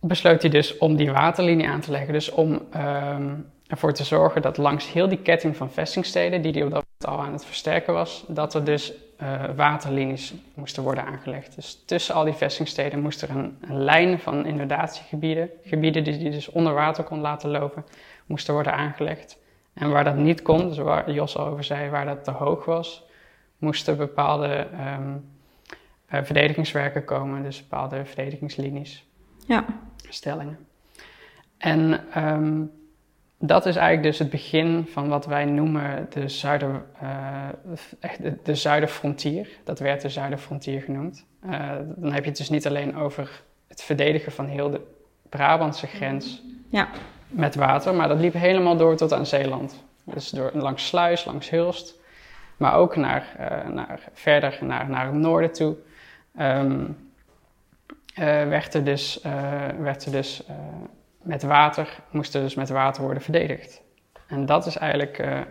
[0.00, 2.12] besloot hij dus om die waterlinie aan te leggen.
[2.12, 6.62] Dus om um, ervoor te zorgen dat langs heel die ketting van vestingsteden, die hij
[6.62, 11.04] op dat moment al aan het versterken was, dat er dus uh, waterlinies moesten worden
[11.04, 11.54] aangelegd.
[11.54, 16.30] Dus tussen al die vestingsteden moest er een, een lijn van inundatiegebieden, gebieden die hij
[16.30, 17.84] dus onder water kon laten lopen,
[18.26, 19.38] moesten worden aangelegd.
[19.72, 22.64] En waar dat niet kon, dus waar Jos al over zei, waar dat te hoog
[22.64, 23.08] was,
[23.60, 24.66] moesten bepaalde
[24.98, 25.30] um,
[26.12, 29.06] uh, verdedigingswerken komen, dus bepaalde verdedigingslinies,
[29.46, 29.64] ja.
[30.08, 30.58] stellingen.
[31.58, 32.70] En um,
[33.38, 37.48] dat is eigenlijk dus het begin van wat wij noemen de, zuider, uh,
[38.18, 39.48] de, de zuiderfrontier.
[39.64, 41.26] Dat werd de zuiderfrontier genoemd.
[41.46, 44.80] Uh, dan heb je het dus niet alleen over het verdedigen van heel de
[45.28, 46.88] Brabantse grens ja.
[47.28, 49.84] met water, maar dat liep helemaal door tot aan Zeeland.
[50.04, 51.99] Dus door, langs Sluis, langs Hulst,
[52.60, 55.76] maar ook naar, uh, naar, verder naar, naar het noorden toe.
[56.40, 57.10] Um,
[58.18, 60.42] uh, werd er dus, uh, werd er dus
[61.22, 63.82] met water, moest er dus met water worden verdedigd.
[64.26, 65.44] En dat is eigenlijk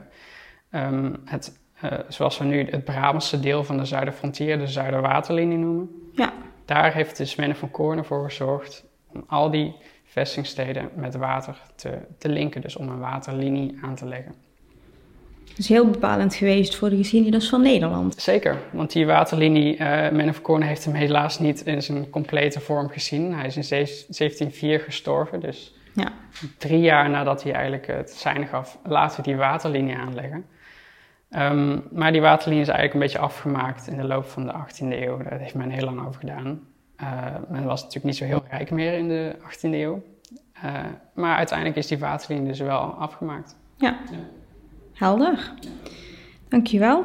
[0.72, 1.60] um, het,
[2.08, 5.90] zoals we nu het Brabantse deel van de Zuiderfrontier, de Zuiderwaterlinie noemen.
[6.14, 6.34] Ja.
[6.66, 11.98] Daar heeft dus Menno van Koorn voor gezorgd Om al die vestingsteden met water te,
[12.18, 14.49] te linken, dus om een waterlinie aan te leggen.
[15.50, 18.22] Dat is heel bepalend geweest voor de geschiedenis van Nederland.
[18.22, 22.60] Zeker, want die waterlinie, uh, Men of Korn heeft hem helaas niet in zijn complete
[22.60, 23.34] vorm gezien.
[23.34, 26.12] Hij is in 1704 gestorven, dus ja.
[26.58, 30.46] drie jaar nadat hij eigenlijk het zijn gaf, laten we die waterlinie aanleggen.
[31.32, 35.02] Um, maar die waterlinie is eigenlijk een beetje afgemaakt in de loop van de 18e
[35.04, 35.18] eeuw.
[35.18, 36.60] Daar heeft men heel lang over gedaan.
[37.02, 40.04] Uh, men was natuurlijk niet zo heel rijk meer in de 18e eeuw.
[40.66, 40.74] Uh,
[41.14, 43.56] maar uiteindelijk is die waterlinie dus wel afgemaakt.
[43.78, 44.18] Ja, ja.
[45.00, 45.54] Helder.
[46.48, 47.04] Dankjewel.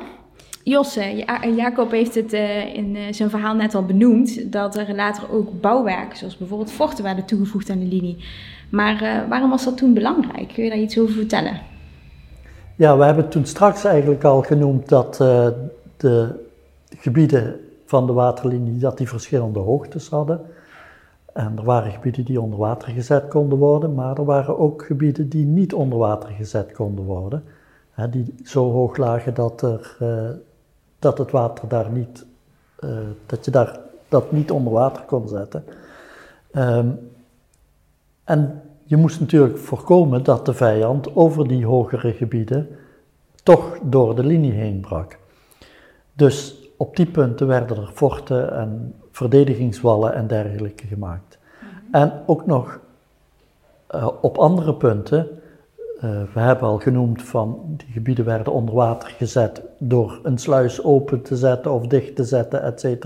[0.62, 5.32] Josse, ja Jacob heeft het uh, in zijn verhaal net al benoemd, dat er later
[5.32, 8.24] ook bouwwerken, zoals bijvoorbeeld vochten, werden toegevoegd aan de linie.
[8.70, 10.48] Maar waarom was dat toen belangrijk?
[10.54, 11.60] Kun je daar iets over vertellen?
[12.76, 15.48] Ja, we hebben toen straks eigenlijk al genoemd dat uh,
[15.96, 16.44] de
[16.96, 20.40] gebieden van de waterlinie dat die verschillende hoogtes hadden.
[21.32, 25.28] En er waren gebieden die onder water gezet konden worden, maar er waren ook gebieden
[25.28, 27.44] die niet onder water gezet konden worden.
[27.94, 30.30] Hè, die zo hoog lagen dat, er, uh,
[30.98, 32.26] dat het water daar niet,
[32.80, 32.90] uh,
[33.26, 35.64] dat je daar dat niet onder water kon zetten.
[36.52, 37.10] Um,
[38.24, 42.68] en je moest natuurlijk voorkomen dat de vijand over die hogere gebieden
[43.42, 45.18] toch door de linie heen brak.
[46.12, 51.38] Dus op die punten werden er forten en verdedigingswallen en dergelijke gemaakt.
[51.60, 51.94] Mhm.
[51.94, 52.80] En ook nog
[53.94, 55.28] uh, op andere punten,
[56.34, 61.22] we hebben al genoemd van die gebieden werden onder water gezet door een sluis open
[61.22, 63.04] te zetten of dicht te zetten, etc.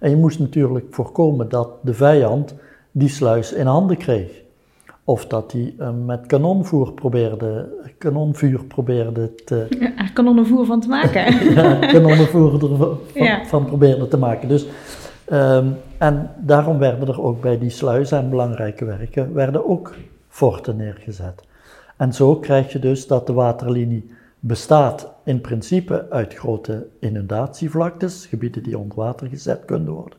[0.00, 2.54] En je moest natuurlijk voorkomen dat de vijand
[2.90, 4.40] die sluis in handen kreeg.
[5.04, 9.66] Of dat hij uh, met kanonvoer probeerde, kanonvuur probeerde te...
[9.80, 11.34] Ja, er kanonnenvoer van te maken.
[11.54, 13.44] ja, kanonnenvoer ervan ja.
[13.44, 14.48] van probeerde te maken.
[14.48, 14.66] Dus,
[15.32, 19.94] um, en daarom werden er ook bij die sluizen en belangrijke werken, werden ook
[20.28, 21.42] forten neergezet.
[22.02, 24.10] En zo krijg je dus dat de waterlinie
[24.40, 30.18] bestaat in principe uit grote inundatievlaktes, gebieden die onder water gezet kunnen worden.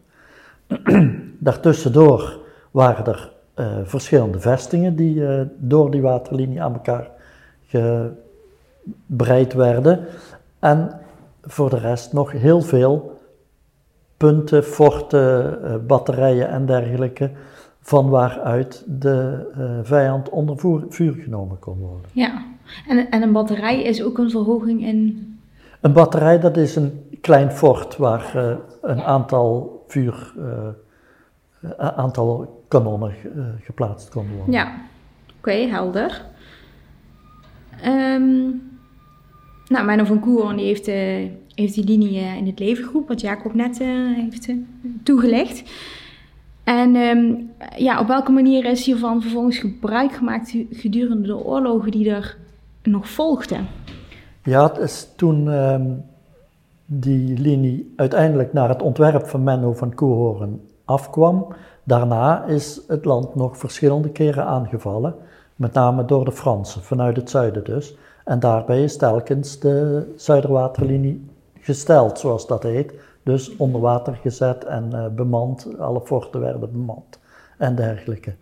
[1.39, 2.39] Daartussendoor
[2.71, 7.09] waren er uh, verschillende vestingen die uh, door die waterlinie aan elkaar
[9.07, 10.05] gebreid werden.
[10.59, 10.99] En
[11.41, 13.19] voor de rest nog heel veel
[14.17, 17.31] punten, forten, uh, batterijen en dergelijke,
[17.85, 19.47] van waaruit de
[19.83, 22.09] vijand onder vuur genomen kon worden.
[22.13, 22.45] Ja,
[22.87, 25.27] en, en een batterij is ook een verhoging in.
[25.81, 26.91] Een batterij, dat is een
[27.21, 30.33] klein fort waar een aantal vuur
[31.77, 33.13] aantal kanonnen
[33.61, 34.53] geplaatst konden worden.
[34.53, 34.75] Ja,
[35.37, 36.25] oké, helder.
[37.85, 38.61] Um,
[39.67, 40.85] nou, Menno van Koeren die heeft,
[41.55, 43.79] heeft die linie in het leven geroepen, wat Jacob net
[44.15, 44.49] heeft
[45.03, 45.71] toegelicht.
[46.63, 52.09] En um, ja, op welke manier is hiervan vervolgens gebruik gemaakt gedurende de oorlogen die
[52.09, 52.37] er
[52.83, 53.67] nog volgden?
[54.43, 56.03] Ja, het is toen um,
[56.85, 61.47] die linie uiteindelijk naar het ontwerp van Menno van Koehoorn afkwam,
[61.83, 65.15] Daarna is het land nog verschillende keren aangevallen,
[65.55, 67.95] met name door de Fransen, vanuit het zuiden dus.
[68.25, 72.93] En daarbij is telkens de Zuiderwaterlinie gesteld, zoals dat heet.
[73.23, 77.19] Dus onder water gezet en uh, bemand, alle forten werden bemand
[77.57, 78.35] en dergelijke.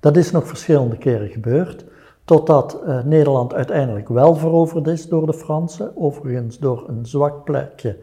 [0.00, 1.84] Dat is nog verschillende keren gebeurd,
[2.24, 7.98] totdat uh, Nederland uiteindelijk wel veroverd is door de Fransen, overigens door een zwak plekje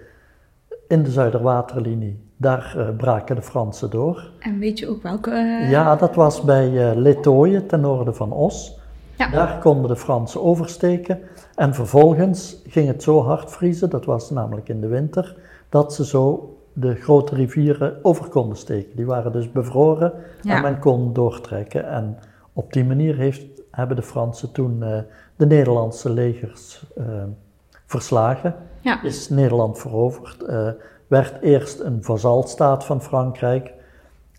[0.88, 4.30] in de Zuiderwaterlinie daar uh, braken de Fransen door.
[4.40, 5.32] En weet je ook welke?
[5.70, 8.80] Ja, dat was bij uh, ten noorden van Os.
[9.18, 9.30] Ja.
[9.30, 11.20] Daar konden de Fransen oversteken.
[11.56, 15.36] En vervolgens ging het zo hard vriezen, dat was namelijk in de winter,
[15.70, 18.96] dat ze zo de grote rivieren over konden steken.
[18.96, 20.56] Die waren dus bevroren ja.
[20.56, 21.90] en men kon doortrekken.
[21.90, 22.18] En
[22.54, 24.80] op die manier heeft, hebben de Fransen toen
[25.36, 26.86] de Nederlandse legers
[27.86, 28.56] verslagen.
[28.82, 29.04] Ja.
[29.04, 30.46] Is Nederland veroverd
[31.08, 33.74] werd eerst een vazalstaat van Frankrijk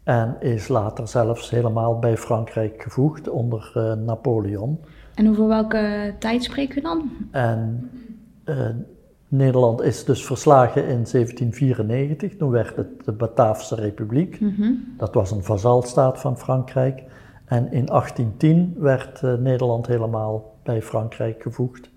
[0.05, 3.73] en is later zelfs helemaal bij Frankrijk gevoegd onder
[4.05, 4.81] Napoleon.
[5.15, 7.11] En over welke tijd spreken we dan?
[7.31, 7.91] En
[9.31, 14.41] Nederland is dus verslagen in 1794, toen werd het de Bataafse Republiek.
[14.41, 14.95] Mm -hmm.
[14.97, 17.03] Dat was een vazalstaat van Frankrijk.
[17.45, 21.91] En in 1810 werd uh, Nederland helemaal bij Frankrijk gevoegd.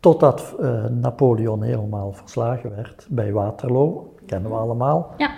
[0.00, 5.14] Totdat uh, Napoleon helemaal verslagen werd bij Waterloo, kennen we allemaal.
[5.16, 5.30] Ja.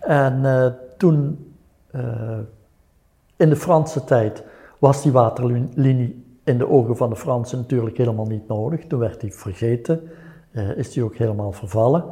[0.00, 1.46] En uh, toen,
[3.36, 4.44] in de Franse tijd,
[4.78, 8.86] was die waterlinie in de ogen van de Fransen natuurlijk helemaal niet nodig.
[8.86, 10.00] Toen werd die vergeten,
[10.52, 12.04] is die ook helemaal vervallen.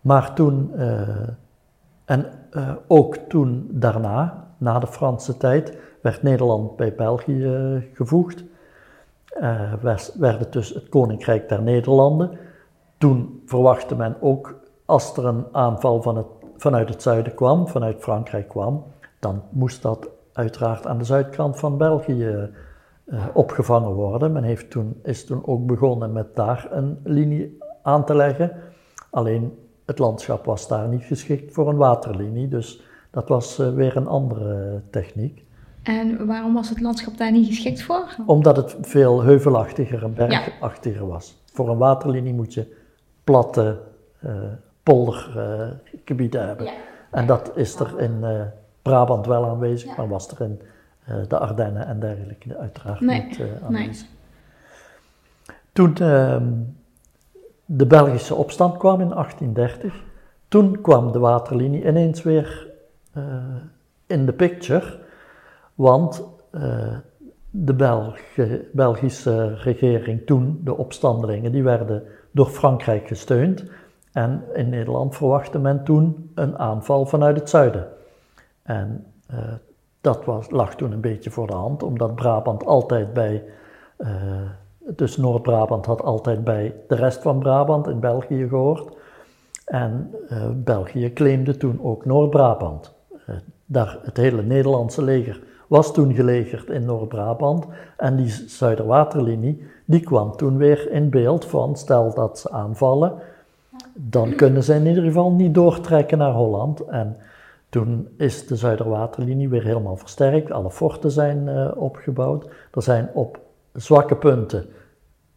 [0.00, 0.72] Maar toen,
[2.04, 2.26] en
[2.86, 8.44] ook toen daarna, na de Franse tijd, werd Nederland bij België gevoegd.
[9.40, 9.72] Uh,
[10.18, 12.38] werd het dus het Koninkrijk der Nederlanden.
[12.98, 14.54] Toen verwachtte men ook,
[14.84, 18.84] als er een aanval van het, vanuit het zuiden kwam, vanuit Frankrijk kwam,
[19.18, 22.50] dan moest dat uiteraard aan de zuidkant van België
[23.06, 24.32] uh, opgevangen worden.
[24.32, 28.52] Men heeft toen, is toen ook begonnen met daar een linie aan te leggen.
[29.10, 33.96] Alleen het landschap was daar niet geschikt voor een waterlinie, dus dat was uh, weer
[33.96, 35.44] een andere techniek.
[35.82, 38.16] En waarom was het landschap daar niet geschikt voor?
[38.26, 41.42] Omdat het veel heuvelachtiger en bergachtiger was.
[41.52, 42.76] Voor een waterlinie moet je
[43.24, 43.78] platte
[44.24, 44.32] uh,
[44.82, 46.66] poldergebieden hebben.
[46.66, 46.72] Ja.
[47.10, 48.24] En dat is er in
[48.82, 49.96] Brabant wel aanwezig, ja.
[49.96, 50.60] maar was er in
[51.28, 53.24] de Ardennen en dergelijke uiteraard nee.
[53.24, 54.06] niet aanwezig.
[55.46, 55.56] Nee.
[55.72, 56.52] Toen ehm,
[57.64, 60.04] de Belgische opstand kwam in 1830,
[60.48, 62.66] toen kwam de waterlinie ineens weer
[64.06, 64.98] in de picture,
[65.74, 66.24] want
[67.50, 73.64] de Belgische, Belgische regering toen, de opstandelingen, die werden door Frankrijk gesteund.
[74.12, 77.86] En in Nederland verwachtte men toen een aanval vanuit het zuiden.
[78.62, 79.38] En uh,
[80.06, 83.42] dat was, lag toen een beetje voor de hand, omdat Brabant altijd bij,
[83.98, 84.08] uh,
[84.78, 88.96] dus Noord-Brabant had altijd bij de rest van Brabant in België gehoord.
[89.64, 92.92] En uh, België claimde toen ook Noord-Brabant.
[93.64, 97.66] daar het hele Nederlandse leger was toen gelegerd in Noord-Brabant.
[97.96, 103.12] En die Zuiderwaterlinie, die kwam toen weer in beeld van, stel dat ze aanvallen,
[103.94, 106.80] dan kunnen ze in ieder geval niet doortrekken naar Holland.
[106.80, 107.16] En
[107.76, 112.48] toen is de Zuiderwaterlinie weer helemaal versterkt, alle forten zijn uh, opgebouwd.
[112.72, 113.40] Er zijn op
[113.72, 114.66] zwakke punten,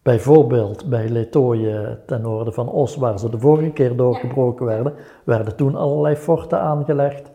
[0.02, 5.56] bijvoorbeeld bij Letooien ten noorden van Os, waar ze de vorige keer doorgebroken werden, werden
[5.56, 7.32] toen allerlei forten aangelegd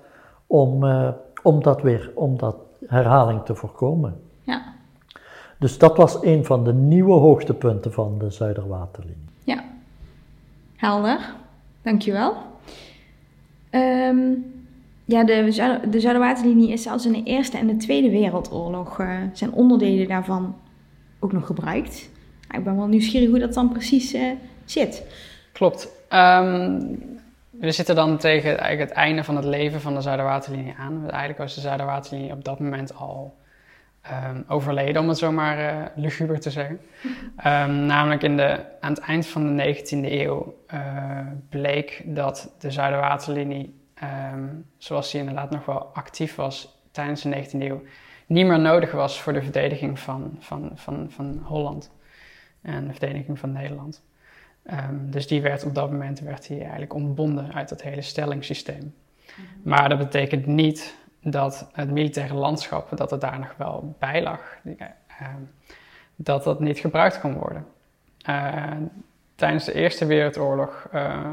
[0.47, 1.09] om, uh,
[1.43, 4.21] om dat weer, om dat herhaling te voorkomen.
[4.43, 4.75] Ja.
[5.59, 9.29] Dus dat was een van de nieuwe hoogtepunten van de Zuiderwaterlinie.
[9.45, 9.65] Ja,
[10.77, 11.35] helder.
[11.83, 12.35] Dankjewel.
[13.71, 14.54] Um,
[15.05, 15.45] ja, de,
[15.91, 20.57] de Zuiderwaterlinie is zelfs in de Eerste en de Tweede Wereldoorlog uh, zijn onderdelen daarvan
[21.19, 22.11] ook nog gebruikt.
[22.51, 24.31] ik ben wel nieuwsgierig hoe dat dan precies uh,
[24.65, 25.03] zit.
[25.53, 25.89] Klopt.
[26.11, 26.99] Um,
[27.51, 31.11] we zitten dan tegen eigenlijk het einde van het leven van de Zuiderwaterlinie aan.
[31.11, 33.35] Eigenlijk was de Zuiderwaterlinie op dat moment al
[34.31, 36.81] um, overleden, om het zo maar uh, luguber te zeggen.
[37.47, 40.55] Um, namelijk in de, aan het eind van de 19e eeuw
[41.49, 47.51] bleek dat de Zuiderwaterlinie, um, zoals die inderdaad nog wel actief was tijdens de 19e
[47.51, 47.83] eeuw,
[48.27, 51.91] niet meer nodig was voor de verdediging van, van, van, van Holland
[52.63, 54.03] en de verdediging van Nederland.
[54.71, 58.95] Um, dus die werd op dat moment werd hij eigenlijk ontbonden uit het hele stellingssysteem.
[59.25, 59.47] Mhm.
[59.63, 64.41] Maar dat betekent niet dat het militaire landschap, dat het daar nog wel bij lag,
[64.65, 64.75] uh,
[66.17, 67.67] dat dat niet gebruikt kon worden.
[68.29, 68.71] Uh,
[69.35, 71.31] tijdens de Eerste Wereldoorlog, uh,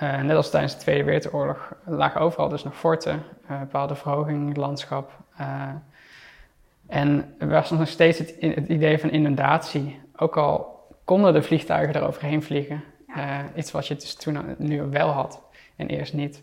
[0.00, 3.22] net als tijdens de Tweede Wereldoorlog, lagen overal dus nog forten,
[3.60, 5.10] bepaalde verhoging in het landschap.
[6.86, 11.96] en er was nog steeds het, het idee van inundatie, ook al konden de vliegtuigen
[11.96, 12.84] eroverheen vliegen.
[13.54, 15.42] Iets wat je dus toen nu wel had
[15.76, 16.42] en eerst niet.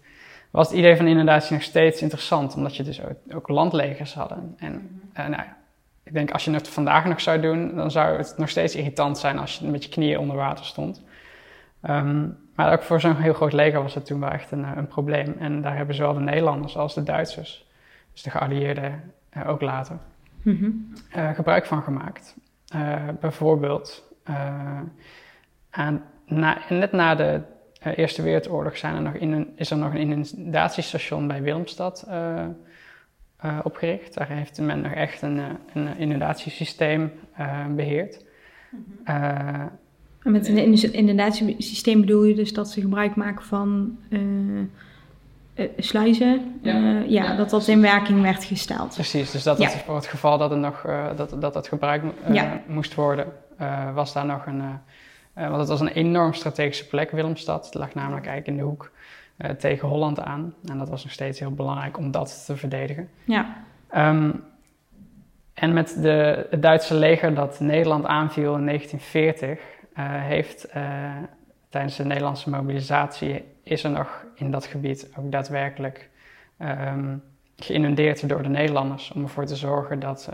[0.52, 4.56] Was het idee van inundatie nog steeds interessant, omdat je dus ook, ook landlegers hadden.
[4.58, 5.58] En uh, nou ja,
[6.04, 9.18] ik denk als je het vandaag nog zou doen, dan zou het nog steeds irritant
[9.18, 11.02] zijn als je met je knieën onder water stond.
[11.82, 14.72] Um, maar ook voor zo'n heel groot leger was het toen wel echt een, eh,
[14.76, 15.36] een, probleem.
[15.40, 17.68] En daar hebben zowel de Nederlanders als de Duitsers,
[18.14, 19.98] dus de geallieerden uh, ook later,
[20.42, 20.94] mm -hmm.
[21.16, 22.36] uh, gebruik van gemaakt.
[23.20, 24.80] bijvoorbeeld eh,
[26.26, 27.42] na, net na de
[27.96, 32.08] Eerste Wereldoorlog zijn er nog in is er nog een inundatiestation bij Willemstad
[33.64, 34.14] opgericht.
[34.14, 35.42] Daar heeft men nog echt een,
[35.74, 37.12] een inundatiesysteem
[37.76, 38.26] beheerd.
[38.70, 39.70] Mm
[40.28, 43.98] en met een inundatiesysteem bedoel je dus dat ze gebruik maken van
[45.78, 46.80] sluizen, ja.
[46.80, 48.94] Uh, ja, dat dat in werking werd gesteld.
[48.94, 49.70] Precies, dus dat ja.
[49.70, 50.86] het voor het geval dat het nog
[51.16, 52.06] dat, dat het gebruikt
[52.68, 53.34] moest worden,
[53.94, 54.62] was daar nog een.
[55.34, 57.66] Want het was een enorm strategische plek, Willemstad.
[57.66, 58.92] Het lag namelijk eigenlijk in de hoek
[59.58, 60.54] tegen Holland aan.
[60.66, 63.10] En dat was nog steeds heel belangrijk om dat te verdedigen.
[63.24, 63.64] Ja.
[63.96, 64.44] Um,
[65.58, 69.60] en met de, het Duitse leger dat Nederland aanviel in 1940,
[70.04, 70.68] heeft
[71.70, 76.10] tijdens de Nederlandse mobilisatie is er nog in dat gebied ook daadwerkelijk
[76.60, 77.24] um,
[77.56, 80.30] geïnundeerd door de Nederlanders om ervoor te zorgen dat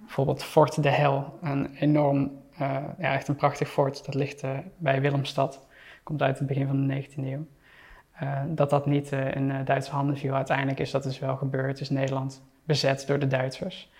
[0.00, 4.44] bijvoorbeeld Fort de Hel, een enorm, ja, echt een prachtig fort, dat ligt
[4.76, 5.66] bij Willemstad,
[6.02, 7.46] komt uit het begin van de 19e eeuw.
[8.54, 10.34] dat dat niet in Duitse handen viel.
[10.34, 13.90] Uiteindelijk is dat dus wel gebeurd, is Nederland bezet door de Duitsers.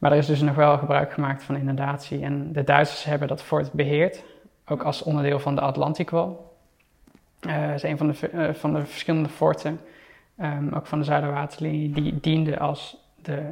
[0.00, 2.22] Maar er is dus nog wel gebruik gemaakt van inundatie.
[2.22, 4.22] En de Duitsers hebben dat fort beheerd,
[4.66, 6.56] ook als onderdeel van de Atlantikwal.
[7.46, 9.80] Uh, dat is een van de, van de verschillende forten,
[10.40, 13.42] um, ook van de Zuiderwaterlinie, die diende als de,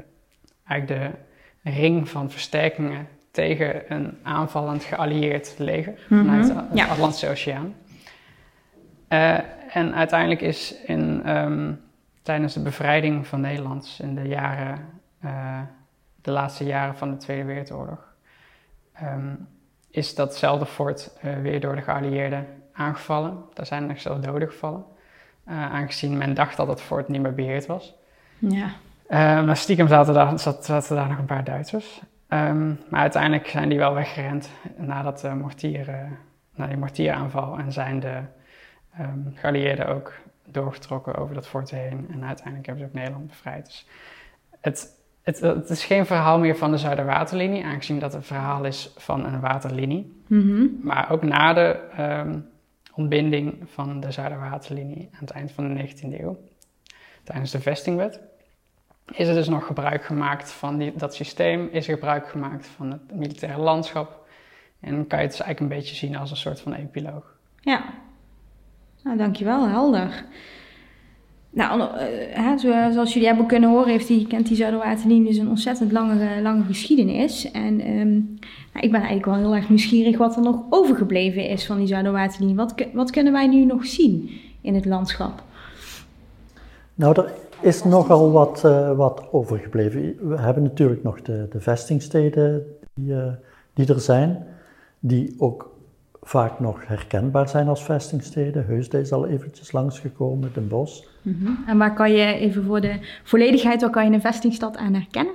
[0.64, 6.86] eigenlijk de ring van versterkingen tegen een aanvallend geallieerd leger Mhm, vanuit de ja.
[6.86, 7.74] Atlantische Oceaan.
[9.08, 9.38] Eh,
[9.72, 11.72] en uiteindelijk is in, ehm,
[12.22, 14.78] tijdens de bevrijding van Nederland in de jaren,
[15.20, 15.60] eh,
[16.22, 18.14] de laatste jaren van de Tweede Wereldoorlog,
[18.92, 19.34] ehm,
[19.90, 23.42] is datzelfde fort eh, weer door de geallieerden aangevallen.
[23.54, 24.84] Daar zijn nog zelfs doden gevallen,
[25.44, 27.94] eh, aangezien men dacht dat het fort niet meer beheerd was.
[28.38, 28.70] Ja.
[29.06, 32.00] Eh, maar stiekem zaten daar, zat- zaten daar nog een paar Duitsers.
[32.28, 36.10] Ehm, maar uiteindelijk zijn die wel weggerend nadat de mortier, eh,
[36.54, 37.58] na die mortieraanval.
[37.58, 38.20] En zijn de
[38.98, 40.12] ehm geallieerden ook
[40.46, 42.06] doorgetrokken over dat fort heen.
[42.12, 43.64] En uiteindelijk hebben ze ook Nederland bevrijd.
[43.66, 43.86] Dus
[44.60, 44.88] het,
[45.28, 49.24] het, het is geen verhaal meer van de Zuiderwaterlinie, aangezien dat een verhaal is van
[49.24, 50.22] een waterlinie.
[50.26, 50.66] Mhm.
[50.82, 52.38] Maar ook na de ehm,
[52.94, 56.38] ontbinding van de Zuiderwaterlinie aan het eind van de 19e eeuw,
[57.24, 58.20] tijdens de vestingwet,
[59.12, 62.90] is er dus nog gebruik gemaakt van die, dat systeem, is er gebruik gemaakt van
[62.90, 64.26] het militaire landschap.
[64.80, 67.36] En dan kan je het dus eigenlijk een beetje zien als een soort van epiloog.
[67.60, 67.84] Ja.
[69.02, 70.24] Nou, dankjewel, helder.
[71.50, 71.96] Nou,
[72.32, 75.92] eh, zo- zoals jullie hebben kunnen horen, heeft die, kent die Zuiderwaterlinie dus een ontzettend
[75.92, 77.50] lange, lange geschiedenis.
[77.50, 78.12] En ehm,
[78.72, 81.86] nou, ik ben eigenlijk wel heel erg nieuwsgierig wat er nog overgebleven is van die
[81.86, 82.56] Zuiderwaterlinie.
[82.56, 84.30] Wat, wat kunnen wij nu nog zien
[84.60, 85.42] in het landschap?
[86.94, 90.28] Nou, er is nogal wat, eh, wat overgebleven.
[90.28, 93.32] We hebben natuurlijk nog de, de vestingsteden die, eh,
[93.74, 94.46] die er zijn,
[95.00, 95.76] die ook
[96.28, 98.66] vaak nog herkenbaar zijn als vestingsteden.
[98.66, 101.06] Heusden is al eventjes langsgekomen, Den Bosch.
[101.22, 101.50] Mhm.
[101.66, 105.34] En waar kan je, even voor de volledigheid, waar kan je een vestingstad aan herkennen?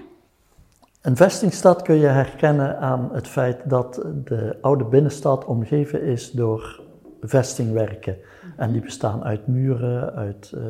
[1.02, 6.82] Een vestingstad kun je herkennen aan het feit dat de oude binnenstad omgeven is door
[7.22, 8.18] vestingwerken.
[8.58, 10.62] En die bestaan uit muren, uit eh,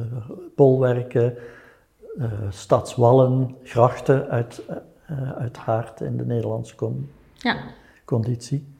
[0.00, 1.34] eh, bolwerken,
[2.18, 4.62] eh, stadswallen, grachten, uit,
[5.06, 6.74] eh, uiteraard in de Nederlandse
[7.34, 7.56] Ja.
[8.04, 8.71] conditie.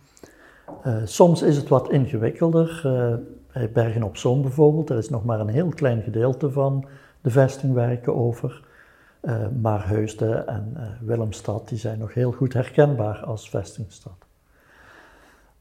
[0.82, 2.80] Eh, soms is het wat ingewikkelder.
[2.84, 3.14] eh,
[3.52, 6.84] bij Bergen op Zoom bijvoorbeeld, er is nog maar een heel klein gedeelte van
[7.20, 8.64] de vestingwerken over.
[9.20, 14.26] Eh, maar Heusden en Willemstad die zijn nog heel goed herkenbaar als vestingstad.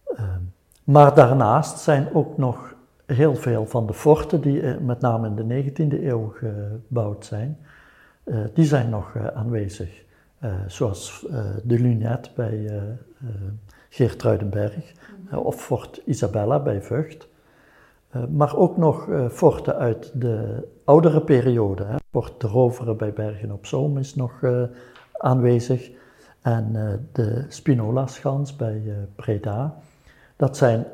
[0.05, 0.24] Eh,
[0.84, 5.43] maar daarnaast zijn ook nog heel veel van de forten die met name in de
[5.43, 7.57] 19e eeuw gebouwd zijn,
[8.53, 10.03] die zijn nog aanwezig.
[10.68, 11.26] Zoals
[11.64, 12.70] de Lunet bij
[13.94, 14.94] Geertruidenberg
[15.30, 17.28] eh, of Fort Isabella bij Vught.
[18.10, 21.86] Eh, maar ook nog eh, forten uit de oudere periode.
[22.12, 24.39] Fort de Roveren bij Bergen op Zoom is nog
[25.12, 25.92] aanwezig.
[26.42, 26.72] En
[27.12, 28.82] de Spinola-schans bij
[29.16, 29.76] Breda.
[30.36, 30.86] Dat zijn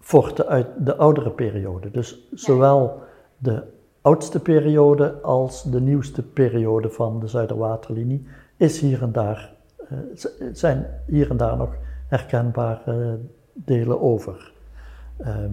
[0.00, 1.90] forten uit de oudere periode.
[1.90, 3.02] Dus zowel
[3.38, 3.62] de
[4.00, 9.54] oudste periode als de nieuwste periode van de Zuiderwaterlinie is hier en daar,
[10.52, 11.76] zijn hier en daar nog
[12.08, 13.18] herkenbare
[13.52, 14.52] delen over.
[15.18, 15.52] Ehm,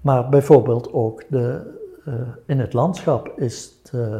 [0.00, 1.74] maar bijvoorbeeld ook de,
[2.04, 2.14] eh,
[2.46, 4.16] in het landschap is het, eh,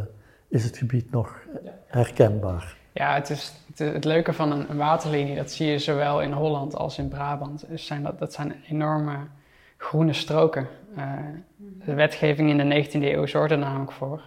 [0.49, 1.39] is het gebied nog
[1.87, 2.77] herkenbaar.
[2.93, 6.33] Ja, het, is, het, het leuke van een, een waterlinie, dat zie je zowel in
[6.33, 9.17] Holland als in Brabant, is zijn dat, dat zijn enorme
[9.77, 10.69] groene stroken.
[10.97, 11.13] Eh,
[11.85, 14.23] de wetgeving in de 19e eeuw zorgde er namelijk voor.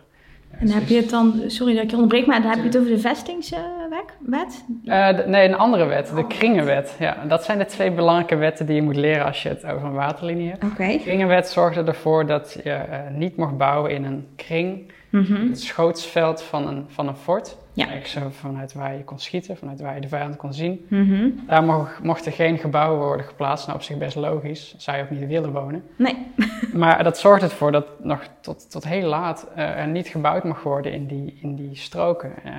[0.52, 2.78] En heb je het dan, sorry dat ik je onderbreek, maar dan heb je het
[2.78, 4.66] over de vestingswet?
[4.86, 6.96] Eh, nee, een andere wet, de kringenwet.
[7.00, 9.88] Ja, dat zijn de twee belangrijke wetten die je moet leren als je het over
[9.88, 10.78] een waterlinie hebt.
[10.78, 15.48] De kringenwet zorgde ervoor dat je eh, niet mocht bouwen in een kring, Mhm.
[15.48, 17.58] het schootsveld van een, van een fort.
[17.80, 18.30] Ja.
[18.30, 20.86] Vanuit waar je kon schieten, vanuit waar je de vijand kon zien.
[20.90, 21.30] Mhm.
[21.48, 23.66] Daar mocht, mochten geen gebouwen worden geplaatst.
[23.66, 24.76] Nou, op zich best logisch.
[24.78, 25.84] Zou je ook niet willen wonen.
[25.96, 26.18] Nee.
[26.74, 30.64] Maar dat zorgt ervoor dat nog tot, tot heel laat eh, er niet gebouwd mag
[30.64, 32.32] worden in die, in die stroken.
[32.44, 32.54] Eh,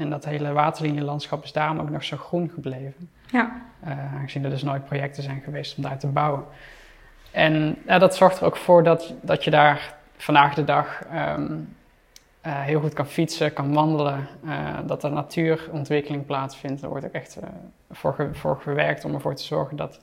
[0.00, 3.08] en dat hele waterlinielandschap is daarom ook nog zo groen gebleven.
[3.30, 3.62] Ja.
[3.80, 6.44] Eh, aangezien er dus nooit projecten zijn geweest om daar te bouwen.
[7.30, 11.54] En dat zorgt er ook voor dat, dat je daar vandaag de dag ehm,
[12.46, 14.28] eh, heel goed kan fietsen, kan wandelen.
[14.46, 16.82] eh, dat er natuurontwikkeling plaatsvindt.
[16.82, 17.48] Er wordt ook echt eh,
[17.90, 20.00] voor, ge- voor gewerkt om ervoor te zorgen dat,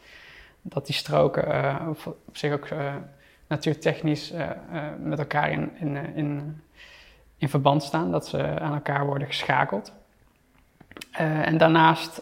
[0.61, 1.43] dat die stroken
[1.89, 2.67] op, op zich ook
[3.47, 4.33] natuurtechnisch
[4.99, 6.61] met elkaar in, in, in,
[7.37, 8.11] in verband staan.
[8.11, 9.91] Dat ze aan elkaar worden geschakeld.
[11.11, 12.21] En daarnaast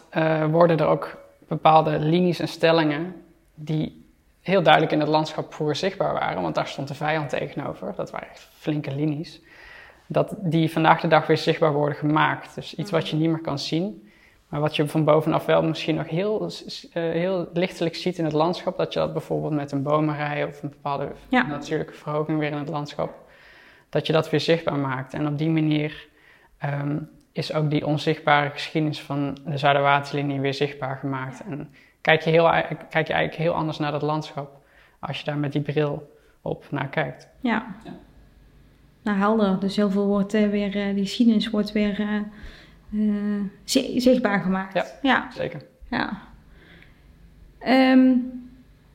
[0.50, 1.16] worden er ook
[1.48, 3.14] bepaalde linies en stellingen
[3.54, 4.06] die
[4.40, 7.92] heel duidelijk in het landschap vroeger zichtbaar waren, want daar stond de vijand tegenover.
[7.96, 9.40] Dat waren echt flinke linies.
[10.12, 12.54] Dat die vandaag de dag weer zichtbaar worden gemaakt.
[12.54, 14.08] Dus iets wat je niet meer kan zien,
[14.48, 16.50] maar wat je van bovenaf wel misschien nog heel, uh,
[16.92, 18.76] heel lichtelijk ziet in het landschap.
[18.76, 22.68] Dat je dat bijvoorbeeld met een bomenrij of een bepaalde natuurlijke verhoging weer in het
[22.68, 23.14] landschap,
[23.88, 25.14] dat je dat weer zichtbaar maakt.
[25.14, 26.08] En op die manier
[26.58, 26.98] ehm,
[27.32, 31.42] is ook die onzichtbare geschiedenis van de Zuiderwaterlinie weer zichtbaar gemaakt.
[31.44, 32.50] En kijk je, heel,
[32.88, 34.60] kijk je eigenlijk heel anders naar dat landschap
[34.98, 37.28] als je daar met die bril op naar kijkt.
[37.40, 37.76] Ja.
[37.84, 37.92] ja.
[39.02, 39.56] Nou, helder.
[39.60, 42.22] Dus heel veel wordt uh, weer, uh, die geschiedenis wordt weer
[42.90, 43.40] uh,
[43.96, 44.74] zichtbaar gemaakt.
[44.74, 45.28] Ja, ja.
[45.34, 45.62] zeker.
[45.90, 46.22] Ja.
[47.92, 48.30] Um,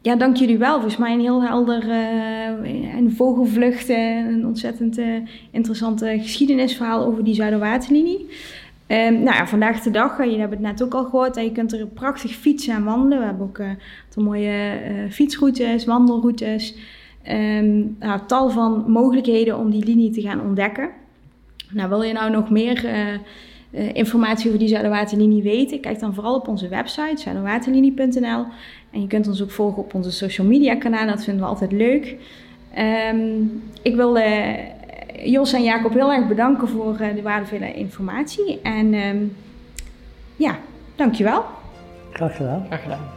[0.01, 0.73] ja, dank jullie wel.
[0.73, 5.15] Volgens mij een heel helder uh, en vogelvluchten, een ontzettend uh,
[5.51, 8.19] interessante geschiedenisverhaal over die Zuiderwaterlinie.
[8.87, 11.51] Um, nou ja, vandaag de dag, jullie hebben het net ook al gehoord, en je
[11.51, 13.19] kunt er prachtig fietsen en wandelen.
[13.19, 13.61] We hebben ook
[14.15, 14.79] mooie
[15.09, 16.75] fietsroutes, wandelroutes.
[17.31, 20.89] Um, nou, tal van mogelijkheden om die linie te gaan ontdekken.
[21.71, 25.79] Nou, wil je nou nog meer uh, informatie over die Zuiderwaterlinie weten?
[25.79, 28.45] Kijk dan vooral op onze website, zuiderwaterlinie.nl.
[28.91, 31.71] En je kunt ons ook volgen op onze social media kanalen, dat vinden we altijd
[31.71, 32.15] leuk.
[33.11, 34.55] Um, ik wil uh,
[35.23, 38.61] Jos en Jacob heel erg bedanken voor uh, de waardevolle informatie.
[38.61, 39.35] En um,
[40.35, 40.57] ja,
[40.95, 41.43] dankjewel.
[42.11, 42.65] Graag gedaan.
[42.65, 43.16] Graag gedaan.